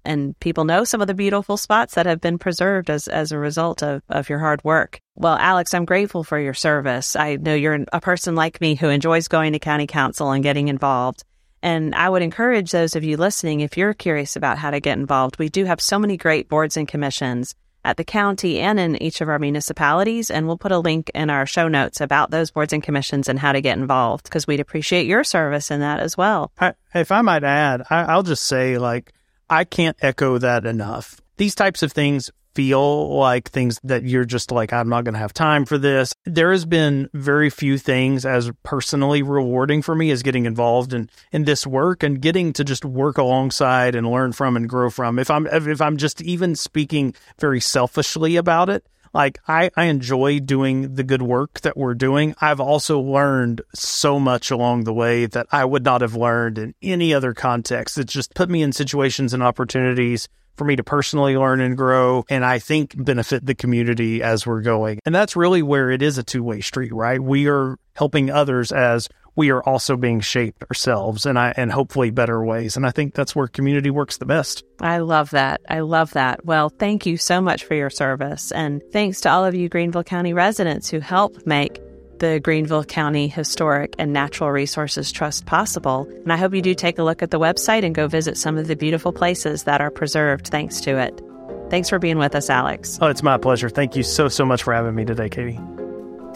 and 0.08 0.39
people 0.39 0.65
know 0.65 0.84
some 0.84 1.02
of 1.02 1.08
the 1.08 1.13
beautiful 1.13 1.58
spots 1.58 1.93
that 1.96 2.06
have 2.06 2.22
been 2.22 2.39
preserved 2.39 2.89
as, 2.89 3.08
as 3.08 3.32
a 3.32 3.38
result 3.38 3.84
of, 3.84 4.02
of 4.10 4.30
your 4.30 4.39
hard 4.39 4.63
work. 4.63 5.00
Well, 5.15 5.36
Alex, 5.36 5.74
I'm 5.74 5.86
grateful 5.86 6.24
for 6.24 6.39
your 6.39 6.54
service. 6.54 7.15
I 7.15 7.36
know 7.36 7.54
you're 7.54 7.86
a 7.93 8.02
person 8.02 8.36
like 8.36 8.62
me 8.62 8.76
who 8.76 8.89
enjoys 8.89 9.28
going 9.28 9.54
to 9.54 9.60
county 9.60 9.88
council 9.88 10.32
and 10.32 10.43
getting 10.43 10.70
involved. 10.70 11.24
And 11.62 11.93
I 11.96 12.10
would 12.10 12.22
encourage 12.22 12.72
those 12.72 12.96
of 12.96 13.04
you 13.04 13.17
listening, 13.17 13.62
if 13.62 13.78
you're 13.78 13.93
curious 13.93 14.36
about 14.36 14.58
how 14.58 14.72
to 14.72 14.80
get 14.80 14.98
involved, 14.98 15.39
we 15.39 15.50
do 15.50 15.65
have 15.65 15.82
so 15.82 16.00
many 16.00 16.15
great 16.15 16.50
boards 16.50 16.78
and 16.78 16.88
commissions 16.88 17.56
at 17.84 17.98
the 17.98 18.04
county 18.04 18.60
and 18.60 18.80
in 18.80 19.02
each 19.02 19.22
of 19.22 19.30
our 19.30 19.39
municipalities. 19.39 20.30
And 20.30 20.46
we'll 20.46 20.58
put 20.58 20.72
a 20.72 20.78
link 20.78 21.10
in 21.15 21.30
our 21.30 21.46
show 21.46 21.67
notes 21.67 22.00
about 22.00 22.32
those 22.32 22.52
boards 22.52 22.74
and 22.74 22.84
commissions 22.84 23.28
and 23.28 23.39
how 23.39 23.54
to 23.54 23.62
get 23.62 23.78
involved 23.78 24.26
because 24.26 24.46
we'd 24.46 24.60
appreciate 24.60 25.08
your 25.08 25.24
service 25.24 25.72
in 25.72 25.80
that 25.80 26.00
as 26.00 26.15
well. 26.15 26.52
I, 26.60 26.74
if 26.93 27.12
I 27.12 27.22
might 27.22 27.43
add, 27.43 27.84
I, 27.89 28.04
I'll 28.04 28.24
just 28.24 28.43
say, 28.43 28.78
like, 28.78 29.13
I 29.50 29.64
can't 29.64 29.98
echo 30.02 30.38
that 30.38 30.66
enough. 30.66 31.22
These 31.38 31.56
types 31.56 31.84
of 31.84 31.92
things 31.92 32.32
feel 32.58 33.16
like 33.16 33.52
things 33.52 33.80
that 33.84 34.04
you're 34.04 34.26
just 34.26 34.52
like, 34.52 34.74
I'm 34.74 34.90
not 34.90 35.04
going 35.04 35.14
to 35.14 35.20
have 35.20 35.32
time 35.32 35.64
for 35.64 35.78
this. 35.78 36.12
There 36.26 36.52
has 36.52 36.66
been 36.66 37.08
very 37.14 37.52
few 37.52 37.78
things 37.78 38.26
as 38.26 38.52
personally 38.64 39.22
rewarding 39.22 39.84
for 39.84 39.94
me 39.94 40.10
as 40.10 40.24
getting 40.24 40.48
involved 40.48 40.92
in, 40.92 41.08
in 41.32 41.44
this 41.44 41.68
work 41.68 42.02
and 42.02 42.20
getting 42.20 42.54
to 42.54 42.64
just 42.64 42.84
work 42.84 43.20
alongside 43.20 43.94
and 43.94 44.12
learn 44.12 44.34
from 44.34 44.58
and 44.58 44.68
grow 44.68 44.90
from. 44.90 45.20
If 45.20 45.30
I'm, 45.30 45.46
if 45.46 45.80
I'm 45.80 45.98
just 45.98 46.20
even 46.24 46.56
speaking 46.56 47.14
very 47.40 47.62
selfishly 47.62 48.38
about 48.38 48.70
it, 48.70 48.84
like 49.17 49.39
I, 49.47 49.71
I 49.75 49.86
enjoy 49.86 50.39
doing 50.39 50.93
the 50.93 51.03
good 51.03 51.23
work 51.23 51.62
that 51.62 51.75
we're 51.75 51.95
doing. 51.95 52.36
I've 52.39 52.60
also 52.60 52.99
learned 52.99 53.63
so 53.73 54.19
much 54.19 54.51
along 54.51 54.84
the 54.84 54.93
way 54.93 55.25
that 55.25 55.47
I 55.51 55.65
would 55.65 55.84
not 55.84 56.01
have 56.01 56.15
learned 56.15 56.60
in 56.60 56.75
any 56.84 57.15
other 57.15 57.34
context. 57.34 57.97
It's 57.97 58.13
just 58.13 58.36
put 58.36 58.47
me 58.47 58.62
in 58.62 58.71
situations 58.71 59.34
and 59.34 59.41
opportunities 59.41 60.30
for 60.56 60.65
me 60.65 60.75
to 60.75 60.84
personally 60.84 61.36
learn 61.36 61.62
and 61.62 61.75
grow 61.75 62.25
and 62.30 62.45
I 62.45 62.60
think 62.60 62.93
benefit 63.03 63.43
the 63.43 63.56
community 63.56 64.21
as 64.21 64.45
we're 64.45 64.62
going. 64.62 64.99
And 65.03 65.15
that's 65.15 65.36
really 65.36 65.63
where 65.63 65.89
it 65.89 66.03
is 66.03 66.19
a 66.19 66.23
two 66.23 66.43
way 66.43 66.62
street, 66.62 66.93
right? 66.93 67.19
We 67.19 67.47
are 67.47 67.77
helping 67.95 68.30
others 68.30 68.71
as 68.71 69.10
we 69.38 69.52
are 69.52 69.62
also 69.62 69.95
being 69.95 70.19
shaped 70.19 70.63
ourselves 70.63 71.26
and 71.26 71.39
I 71.39 71.54
and 71.56 71.71
hopefully 71.71 72.10
better 72.10 72.43
ways. 72.43 72.76
And 72.76 72.86
I 72.86 72.91
think 72.91 73.13
that's 73.13 73.36
where 73.36 73.47
community 73.47 73.91
works 73.91 74.17
the 74.17 74.26
best. 74.26 74.65
I 74.82 74.97
love 74.97 75.30
that. 75.30 75.62
I 75.69 75.80
love 75.80 76.12
that. 76.13 76.43
Well, 76.43 76.69
thank 76.69 77.06
you 77.06 77.15
so 77.15 77.39
much 77.39 77.63
for 77.63 77.76
your 77.76 77.91
service. 77.91 78.52
And 78.52 78.82
thanks 78.91 79.21
to 79.21 79.30
all 79.30 79.45
of 79.45 79.56
you 79.56 79.69
Greenville 79.69 80.04
County 80.04 80.34
residents 80.34 80.89
who 80.89 81.00
help 81.00 81.45
make 81.45 81.80
the 82.17 82.39
Greenville 82.39 82.84
County 82.84 83.28
Historic 83.28 83.93
and 84.00 84.12
Natural 84.12 84.50
Resources 84.50 85.12
Trust 85.12 85.45
possible. 85.45 86.08
And 86.23 86.34
I 86.34 86.38
hope 86.38 86.56
you 86.56 86.63
do 86.63 86.73
take 86.73 86.97
a 86.97 87.04
look 87.04 87.21
at 87.21 87.30
the 87.30 87.39
website 87.39 87.86
and 87.86 87.93
go 87.93 88.08
visit 88.08 88.38
some 88.38 88.58
of 88.58 88.67
the 88.67 88.76
beautiful 88.76 89.13
places 89.13 89.63
that 89.65 89.82
are 89.82 89.91
preserved 89.91 90.47
thanks 90.47 90.82
to 90.82 90.97
it. 90.97 91.21
Thanks 91.69 91.89
for 91.89 92.00
being 92.00 92.17
with 92.17 92.34
us, 92.34 92.50
Alex. 92.50 92.97
Oh, 93.02 93.08
it's 93.08 93.21
my 93.21 93.38
pleasure. 93.38 93.69
Thank 93.69 93.95
you 93.95 94.02
so, 94.02 94.30
so 94.30 94.45
much 94.45 94.63
for 94.63 94.73
having 94.73 94.95
me 94.95 95.06
today, 95.06 95.30
Katie. 95.30 95.60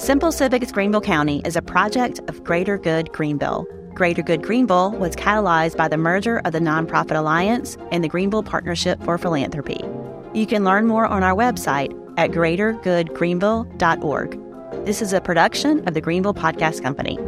Simple 0.01 0.31
Civics 0.31 0.71
Greenville 0.71 0.99
County 0.99 1.43
is 1.45 1.55
a 1.55 1.61
project 1.61 2.21
of 2.27 2.43
Greater 2.43 2.79
Good 2.79 3.13
Greenville. 3.13 3.67
Greater 3.93 4.23
Good 4.23 4.41
Greenville 4.41 4.93
was 4.93 5.15
catalyzed 5.15 5.77
by 5.77 5.87
the 5.87 5.95
merger 5.95 6.39
of 6.39 6.53
the 6.53 6.59
Nonprofit 6.59 7.15
Alliance 7.15 7.77
and 7.91 8.03
the 8.03 8.07
Greenville 8.07 8.41
Partnership 8.41 8.99
for 9.03 9.19
Philanthropy. 9.19 9.79
You 10.33 10.47
can 10.47 10.63
learn 10.63 10.87
more 10.87 11.05
on 11.05 11.21
our 11.21 11.35
website 11.35 11.93
at 12.17 12.31
greatergoodgreenville.org. 12.31 14.85
This 14.87 15.03
is 15.03 15.13
a 15.13 15.21
production 15.21 15.87
of 15.87 15.93
the 15.93 16.01
Greenville 16.01 16.33
Podcast 16.33 16.81
Company. 16.81 17.19